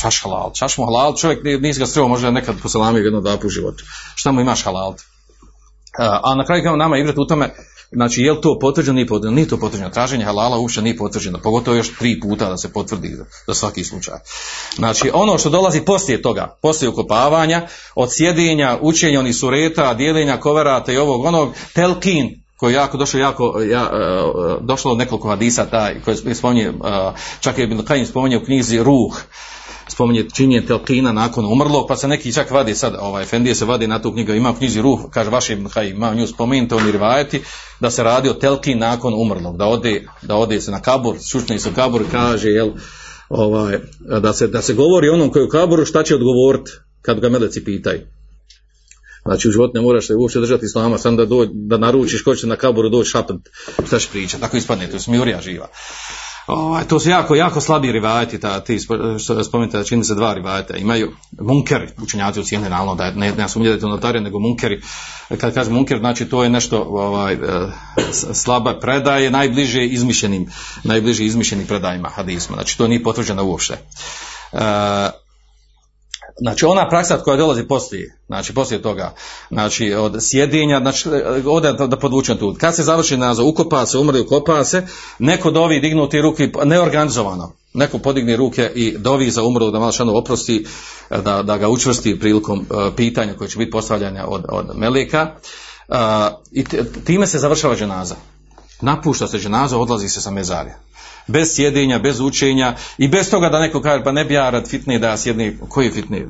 [0.00, 3.48] Šaš halal, šaš mu halal, čovjek nisi ga streo možda nekad poselamio jedno dva u
[3.48, 3.84] životu.
[4.14, 4.94] Šta mu imaš halal?
[5.98, 7.54] A na kraju kao nama igrati u tome,
[7.92, 9.90] znači je li to potvrđeno, nije potvrđeno, nije to potvrđeno.
[9.90, 13.84] Traženje halala uopće nije potvrđeno, pogotovo još tri puta da se potvrdi za, za svaki
[13.84, 14.14] slučaj.
[14.76, 20.92] Znači ono što dolazi poslije toga, poslije ukopavanja, od sjedinja, učenja onih sureta, dijeljenja koverata
[20.92, 23.90] i ovog onog, telkin, koji je jako došlo jako ja,
[24.60, 26.72] došlo od nekoliko hadisa taj koji spominje
[27.40, 29.22] čak je Ibn Qayyim spominje u knjizi Ruh
[29.88, 33.86] spominje činjenje telkina nakon umrlog, pa se neki čak vadi sad, ovaj, Efendije se vadi
[33.86, 37.42] na tu knjigu, ima u knjizi Ruh, kaže vaš Ibn ima nju spominjete, oni rivajeti,
[37.80, 41.58] da se radi o telkin nakon umrlog, da ode, da ode se na kabur, šušni
[41.58, 42.70] se u kabur kaže, jel,
[43.28, 43.78] ovaj,
[44.20, 46.70] da, se, da se govori onom koji je u kaburu šta će odgovoriti
[47.02, 48.00] kad ga meleci pitaju.
[49.26, 52.34] Znači u životu ne moraš se uopće držati islama, sam da, do, da naručiš ko
[52.34, 53.36] će na kaburu doći šapet,
[53.86, 55.68] šta će pričati, tako ispadne, to je smjurija živa.
[56.46, 58.78] Ovaj, to su jako, jako slabi rivajeti, ta, ti
[59.18, 63.68] što spomenute, čini se dva rivajeta, imaju munkeri, učenjaci ocijene naravno da ne, ne sumnje
[63.68, 64.80] da je to notarija, nego munkeri,
[65.40, 67.36] kad kažem munker, znači to je nešto ovaj,
[68.32, 70.46] slaba predaje, najbliže izmišljenim,
[70.84, 73.74] najbliže izmišljenim predajima hadisma, znači to nije potvrđeno uopšte.
[74.52, 74.60] Uh,
[76.40, 79.14] Znači ona praksa koja dolazi poslije, znači poslije toga,
[79.50, 81.08] znači od sjedinja, znači
[81.46, 84.86] ovdje da, podvučem tu, kad se završi nazov, ukopa se, umrli, ukopa se,
[85.18, 90.16] neko dovi dignuti ruke neorganizovano, neko podigne ruke i dovi za umrlu da malo šanu
[90.16, 90.66] oprosti,
[91.10, 95.34] da, da ga učvrsti prilikom uh, pitanja koje će biti postavljanja od, od Melika.
[95.88, 95.96] Uh,
[96.52, 96.64] I
[97.04, 98.14] time se završava dženaza.
[98.80, 100.78] Napušta se dženaza, odlazi se sa mezarja
[101.26, 104.68] bez sjedenja, bez učenja i bez toga da neko kaže pa ne bi ja rad
[104.68, 106.26] fitne da ja sjedni, koji je fitne?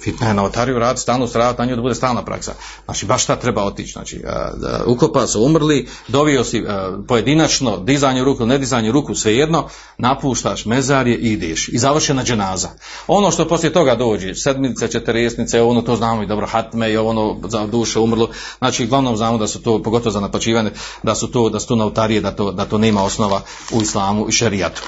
[0.00, 2.52] Fitna je na otariju rad, stalno stravati na nju da bude stalna praksa.
[2.84, 3.92] Znači baš šta treba otići.
[3.92, 4.22] Znači,
[4.86, 9.68] ukopa su umrli, dovio si a, pojedinačno, dizanje ruku, ne dizanje ruku, svejedno,
[9.98, 11.68] napuštaš mezarje i ideš.
[11.68, 12.68] I završena dženaza.
[13.06, 17.36] Ono što poslije toga dođe, sedmice, četiresnice, ono to znamo i dobro, hatme i ono
[17.48, 18.28] za duše umrlo.
[18.58, 20.70] Znači, uglavnom znamo da su to, pogotovo za napačivanje,
[21.02, 23.42] da su to, da su to na otarije, da to, da to nema osnova
[23.72, 24.82] u islamu i šerijatu.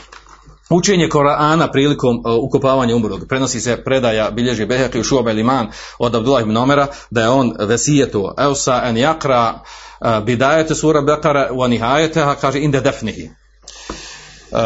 [0.71, 3.29] Učenje Korana prilikom uh, ukopavanja umrlog.
[3.29, 5.69] Prenosi se predaja bilježi Behekli u Šuab Liman
[5.99, 11.49] od Abdullah ibn Omera da je on vesijetu Eusa en jakra uh, bidajete sura Bekara
[11.53, 13.31] u anihajete, kaže inde defnihi.
[14.51, 14.59] Uh,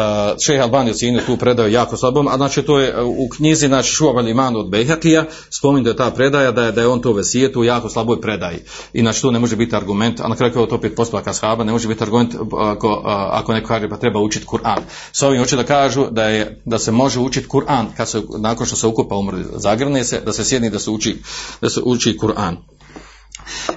[0.45, 3.89] šeha Albani ocjenio tu predaju jako slabom, a znači to je uh, u knjizi znači
[3.89, 7.59] Šuab al-Iman od Bejhakija, spominje je ta predaja, da je, da je on to vesijetu
[7.59, 8.57] u jako slaboj predaji.
[8.93, 11.63] I znači to ne može biti argument, a na kraju kao to opet postupak ashaba,
[11.63, 14.79] ne može biti argument ako, uh, ako neko kaže pa treba učiti Kur'an.
[15.11, 18.65] S ovim hoće da kažu da, je, da se može učiti Kur'an kad se, nakon
[18.65, 21.17] što se ukupa umrli, zagrne se, da se sjedni da se uči,
[21.61, 22.55] da se uči Kur'an.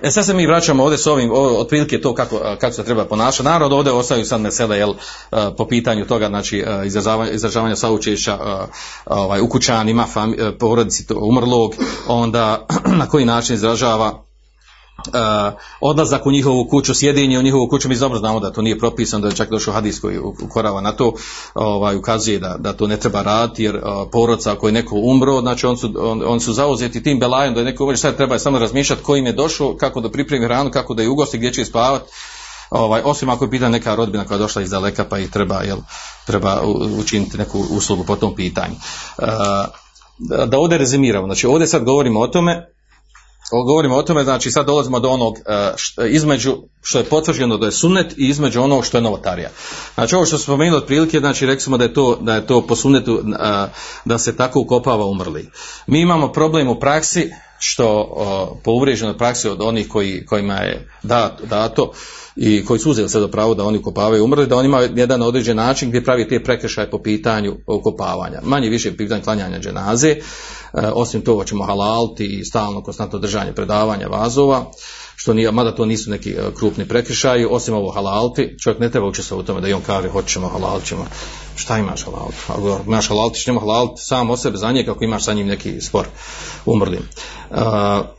[0.03, 3.45] E sad se mi vraćamo ovdje s ovim, otprilike to kako, kako se treba ponašati.
[3.45, 4.95] Narod ovdje ostaju sad mesele, jel,
[5.57, 8.39] po pitanju toga, znači, izražavanja, izražavanja saučešća
[9.07, 10.07] ovaj, u kućanima,
[10.59, 11.75] porodici umrlog,
[12.09, 12.66] onda
[13.01, 14.28] na koji način izražava
[15.80, 19.22] odlazak u njihovu kuću, sjedinje u njihovu kuću, mi dobro znamo da to nije propisano,
[19.22, 21.12] da je čak došao hadis koji ukorava na to,
[21.54, 23.82] ovaj, ukazuje da, da to ne treba raditi, jer uh,
[24.12, 27.61] poroca ako je neko umro, znači on su, on, on su zauzeti tim belajem da
[27.61, 30.70] je neko umre, sad treba samo razmišljati ko im je došao, kako da pripremi hranu,
[30.70, 32.04] kako da je ugosti, gdje će spavati,
[32.70, 35.62] ovaj, osim ako je pitana neka rodbina koja je došla iz daleka pa ih treba,
[35.62, 35.78] jel,
[36.26, 36.62] treba
[36.98, 38.74] učiniti neku uslugu po tom pitanju.
[40.18, 42.78] Da, da ovdje rezimiramo, znači ovdje sad govorimo o tome
[43.51, 45.38] govorimo o tome, znači sad dolazimo do onog
[45.76, 49.51] što, između što je potvrđeno da je sunnet i između onog što je novotarija.
[49.94, 52.66] Znači ovo što smo spomenuli otprilike, znači rekli smo da je to, da je to
[52.66, 53.22] po sunnetu
[54.05, 55.51] da se tako ukopava umrli.
[55.86, 58.16] Mi imamo problem u praksi što
[58.64, 61.92] po uvriježenoj praksi od onih koji, kojima je dato, dato
[62.41, 65.57] i koji su uzeli do pravo da oni kopavaju umrli, da oni imaju jedan određen
[65.57, 68.41] način gdje pravi te prekršaje po pitanju kopavanja.
[68.43, 70.18] Manje više pitanje klanjanja dženaze, e,
[70.72, 74.70] osim toga ćemo halalti i stalno konstantno držanje predavanja vazova,
[75.21, 79.07] što nije, mada to nisu neki e, krupni prekršaji, osim ovo halalti, čovjek ne treba
[79.07, 81.07] učestvovati u tome da i on kaže hoćemo halal ćemo,
[81.57, 82.29] šta imaš halal?
[82.49, 85.47] Ako imaš halal, ti ćemo halal sam o sebe za nje kako imaš sa njim
[85.47, 86.07] neki spor
[86.66, 87.01] umrlim.
[87.51, 87.57] Uh,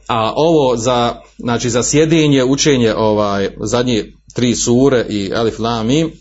[0.07, 6.11] a ovo za, znači za sjedinje, učenje ovaj, zadnje tri sure i Alif Lam Mim,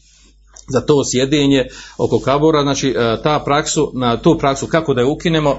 [0.69, 1.65] za to sjedinje
[1.99, 5.57] oko kabura, znači ta praksu, na tu praksu kako da je ukinemo,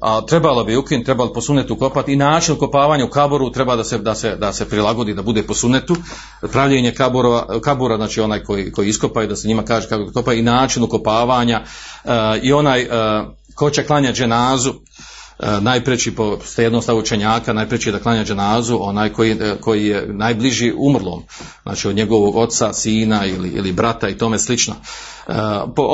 [0.00, 3.84] a trebalo bi ukinuti, trebalo po sunetu kopati i način kopavanja u kaboru treba da
[3.84, 5.96] se, da se, da se prilagodi da bude po sunetu,
[6.52, 10.32] pravljenje kabura, kabura znači onaj koji, koji iskopa i da se njima kaže kako kopa
[10.32, 11.62] i način ukopavanja
[12.42, 12.86] i onaj
[13.54, 15.19] ko će klanjati dženazu, E,
[15.60, 21.22] najpreći po jednostavu učenjaka, najpreći da klanja dženazu, onaj koji, e, koji je najbliži umrlom,
[21.62, 24.74] znači od njegovog oca, sina ili, ili brata i tome slično.
[25.30, 25.34] E,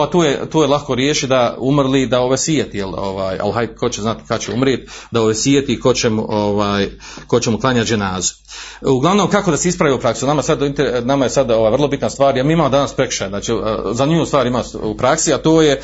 [0.02, 3.52] a tu je, tu je lako riješiti da umrli da ove sijeti, jel, ovaj, ali
[3.52, 6.88] hajde, ko će znati kad će umrijeti, da ove sijeti i ko će mu, ovaj,
[7.26, 8.34] ko će mu klanjati dženazu.
[8.80, 10.26] Uglavnom, kako da se ispravi u praksu?
[10.26, 10.58] Nama, sad,
[11.02, 13.52] nama je sad ova vrlo bitna stvar, jer mi imamo danas prekšaj, znači
[13.92, 15.80] zanimljivu stvar ima u praksi, a to je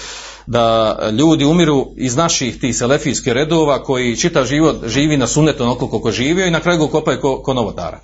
[0.46, 5.88] da ljudi umiru iz naših tih selefijskih redova koji čitav život živi na sunetu onako
[5.88, 8.00] koliko živio i na kraju ga kopaju ko, ko novotara.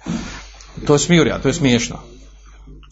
[0.87, 1.97] To je smijurija, to je smiješno.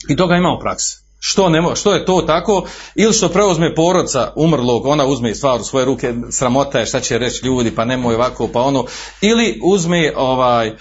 [0.09, 1.06] I toga ima u praksi.
[1.19, 2.67] Što, ne, što je to tako?
[2.95, 7.19] Ili što preuzme porodca umrlog, ona uzme stvar u svoje ruke, sramota je šta će
[7.19, 8.85] reći ljudi, pa nemoj ovako, pa ono.
[9.21, 10.77] Ili uzme ovaj,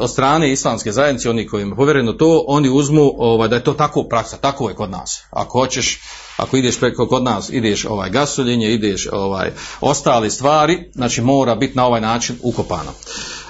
[0.00, 3.72] od strane islamske zajednice, oni koji im povjereno to, oni uzmu ovaj, da je to
[3.72, 5.22] tako praksa, tako je kod nas.
[5.30, 6.00] Ako hoćeš,
[6.36, 9.50] ako ideš preko kod nas, ideš ovaj gasoljenje, ideš ovaj
[9.80, 12.92] ostale stvari, znači mora biti na ovaj način ukopano.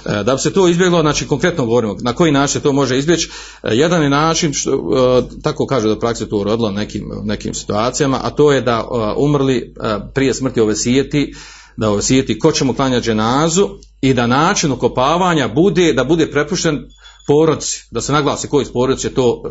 [0.07, 3.29] E, da bi se to izbjeglo, znači konkretno govorimo na koji način to može izbjeći.
[3.63, 8.19] E, jedan je način, što, e, tako kaže da praksa to urodila nekim, nekim situacijama,
[8.23, 8.87] a to je da
[9.17, 9.73] umrli
[10.13, 11.33] prije smrti ove sijeti,
[11.77, 13.69] da ove sijeti ko će mu klanjati dženazu
[14.01, 16.85] i da način ukopavanja bude, da bude prepušten
[17.27, 19.43] porodci, da se naglasi koji iz porodice to,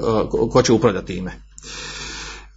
[0.52, 1.42] ko će upravljati time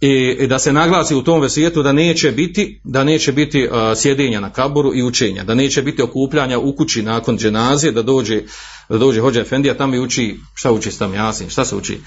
[0.00, 4.50] i, da se naglasi u tom vesijetu da neće biti da neće biti sjedinja na
[4.50, 8.42] kaburu i učenja, da neće biti okupljanja u kući nakon dženazije, da dođe
[8.90, 12.00] da dođe hođa Efendija tamo i uči, šta uči tam Jasin, šta se uči?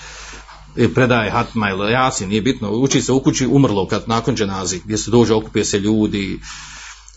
[0.77, 4.81] I predaje Hatma ili Jasin, nije bitno, uči se u kući umrlo kad nakon dženazije,
[4.85, 6.39] gdje se dođe, okupije se ljudi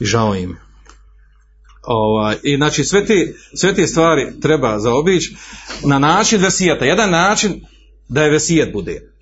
[0.01, 0.57] i žao im.
[1.83, 5.37] Ovaj, I znači sve te, sve te stvari treba zaobići
[5.85, 6.85] na način vesijeta.
[6.85, 7.61] Jedan način
[8.09, 9.16] da je vesijet bude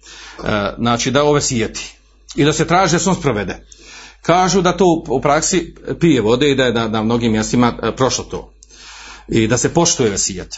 [0.79, 1.97] znači da ove sijeti
[2.35, 3.67] i da se traži da se sprovede.
[4.23, 7.97] Kažu da to u praksi pije vode i da je na, na mnogim mjestima e,
[7.97, 8.53] prošlo to.
[9.29, 10.55] I da se poštuje sijet.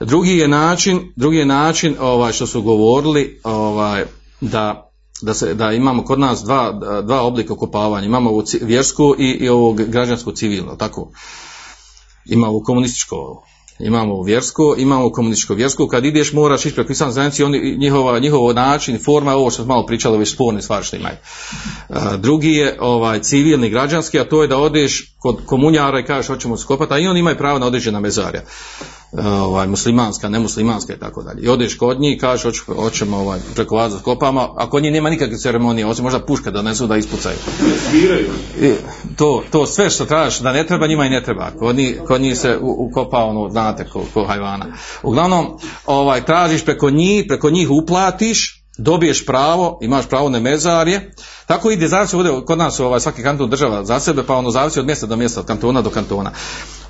[0.00, 4.04] Drugi je način, drugi je način ovaj, što su govorili ovaj,
[4.40, 4.90] da,
[5.22, 6.72] da, se, da imamo kod nas dva,
[7.02, 8.06] dva oblika okupavanja.
[8.06, 11.10] Imamo ovo vjersku i, i ovo građansko civilno, tako?
[12.24, 13.44] Imamo komunističko
[13.78, 18.54] imamo vjersko, imamo komunističko vjersko, kad ideš moraš ići preko islam zajednici, oni, njihova, njihov
[18.54, 21.16] način, forma ovo što smo malo pričali, već sporne stvari što imaju.
[22.18, 26.56] drugi je ovaj civilni, građanski, a to je da odeš kod komunjara i kažeš hoćemo
[26.56, 28.42] skopati, a i oni imaju pravo na određena mezarja
[29.12, 31.42] ovaj, muslimanska, nemuslimanska i tako dalje.
[31.42, 34.92] I odeš kod njih i kažeš hoćemo ovaj, preko vas da skopamo, a kod njih
[34.92, 37.36] nema nikakve ceremonije, osim možda puška da nesu da ispucaju.
[38.60, 38.72] I
[39.16, 41.50] to, to sve što tražiš da ne treba, njima i ne treba.
[41.58, 44.66] Kod njih, kod njih se ukopa ono, znate, ko, ko hajvana.
[45.02, 45.46] Uglavnom,
[45.86, 51.10] ovaj, tražiš preko njih, preko njih uplatiš, dobiješ pravo, imaš pravo na mezarje,
[51.46, 54.80] tako ide, zavisi ovdje, kod nas ovaj, svaki kanton država za sebe, pa ono zavisi
[54.80, 56.30] od mjesta do mjesta, od kantona do kantona.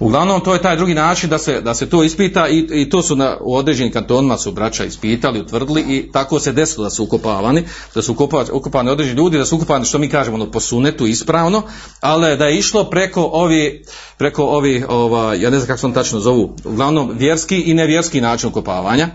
[0.00, 3.02] Uglavnom, to je taj drugi način da se, da se to ispita i, i to
[3.02, 7.04] su na, u određenim kantonima su braća ispitali, utvrdili i tako se desilo da su
[7.04, 7.64] ukopavani,
[7.94, 8.16] da su
[8.52, 11.62] ukopavani, određeni ljudi, da su ukopani, što mi kažemo, ono, po sunetu ispravno,
[12.00, 13.84] ali da je išlo preko ovi,
[14.18, 18.20] preko ovi, ova, ja ne znam kako se on tačno zovu, uglavnom vjerski i nevjerski
[18.20, 19.08] način ukopavanja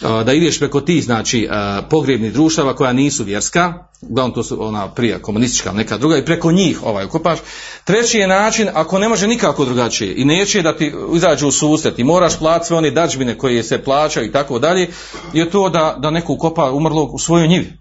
[0.00, 1.48] da ideš preko tih znači
[1.90, 6.52] pogrebnih društava koja nisu vjerska, uglavnom to su ona prije komunistička neka druga i preko
[6.52, 7.38] njih ovaj ukopaš.
[7.84, 11.98] Treći je način ako ne može nikako drugačije i neće da ti izađu u susret
[11.98, 14.88] i moraš platiti one dađbine koje se plaćaju i tako dalje,
[15.32, 17.72] je to da, da neko ukopa umrlog u svojoj njivi.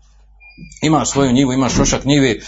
[0.83, 2.41] Imaš svoju njivu, imaš šošak njivi,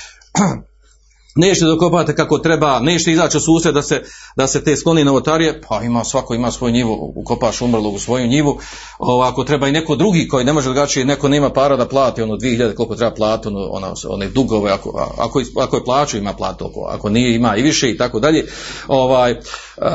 [1.40, 4.04] nećete dokopati kako treba, nećete izaći u susret da se,
[4.36, 8.28] da se te skloni novotarije, pa ima svako ima svoju njivu, ukopaš umrlog u svoju
[8.28, 8.60] njivu,
[9.00, 12.22] o, ako treba i neko drugi koji ne može drugačije, neko nema para da plati
[12.22, 16.34] ono 2000 koliko treba plati, ono, ono, one dugove, ako, ako, ako je plaću ima
[16.34, 18.48] platu, ako, ako nije ima i više i tako dalje.
[18.88, 19.36] Ovaj,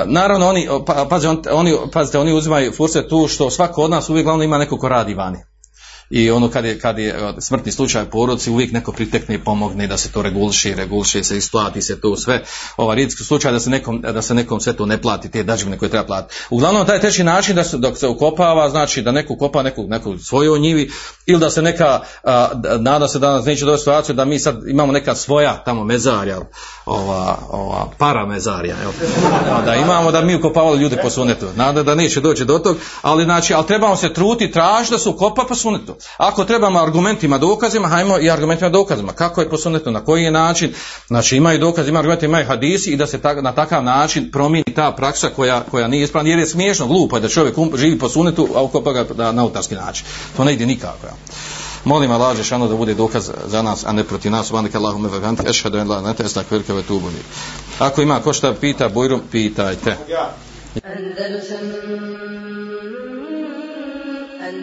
[0.06, 4.24] naravno oni, pa, pazite, oni, pazite, oni uzimaju furse tu što svako od nas uvijek
[4.24, 5.53] glavno ima neko ko radi vani
[6.10, 9.86] i ono kad je, kad je smrtni slučaj u porodci uvijek neko pritekne i pomogne
[9.86, 12.42] da se to reguliše, reguliše se, isplati se to sve.
[12.76, 15.78] Ova rijetki slučaj da se nekom, da se nekom sve to ne plati, te dađevine
[15.78, 16.34] koje treba platiti.
[16.50, 20.18] Uglavnom taj treći način da se, dok se ukopava, znači da neko kopa neku, neku
[20.18, 20.90] svoju njivi
[21.26, 22.48] ili da se neka, a,
[22.78, 26.38] nada se danas neće doći situaciju da mi sad imamo neka svoja tamo mezarja,
[26.86, 28.92] ova, ova para mezarja, jel?
[29.66, 31.46] da imamo da mi ukopavali ljudi po sunetu.
[31.56, 35.08] Nada da neće doći do tog, ali znači, ali trebamo se truti, traži da se
[35.08, 35.93] ukopa po sunetu.
[36.16, 39.12] Ako trebamo argumentima, dokazima, hajmo i argumentima, dokazima.
[39.12, 40.72] Kako je posuneto, na koji je način,
[41.06, 44.92] znači imaju dokazi, ima argumenti, imaju hadisi i da se na takav način promijeni ta
[44.92, 48.48] praksa koja, koja nije ispravna, jer je smiješno, glupo da čovjek um, živi po sunetu,
[48.54, 50.06] a ukopa ga na, na autarski način.
[50.36, 51.06] To ne ide nikako.
[51.84, 54.50] Molim Allah Žešanu da bude dokaz za nas, a ne protiv nas.
[54.50, 56.14] Vanika Allahume vaganti, ešhedu en la
[57.78, 59.96] Ako ima ko šta pita, bujrum, pitajte.
[60.82, 62.63] Andalusam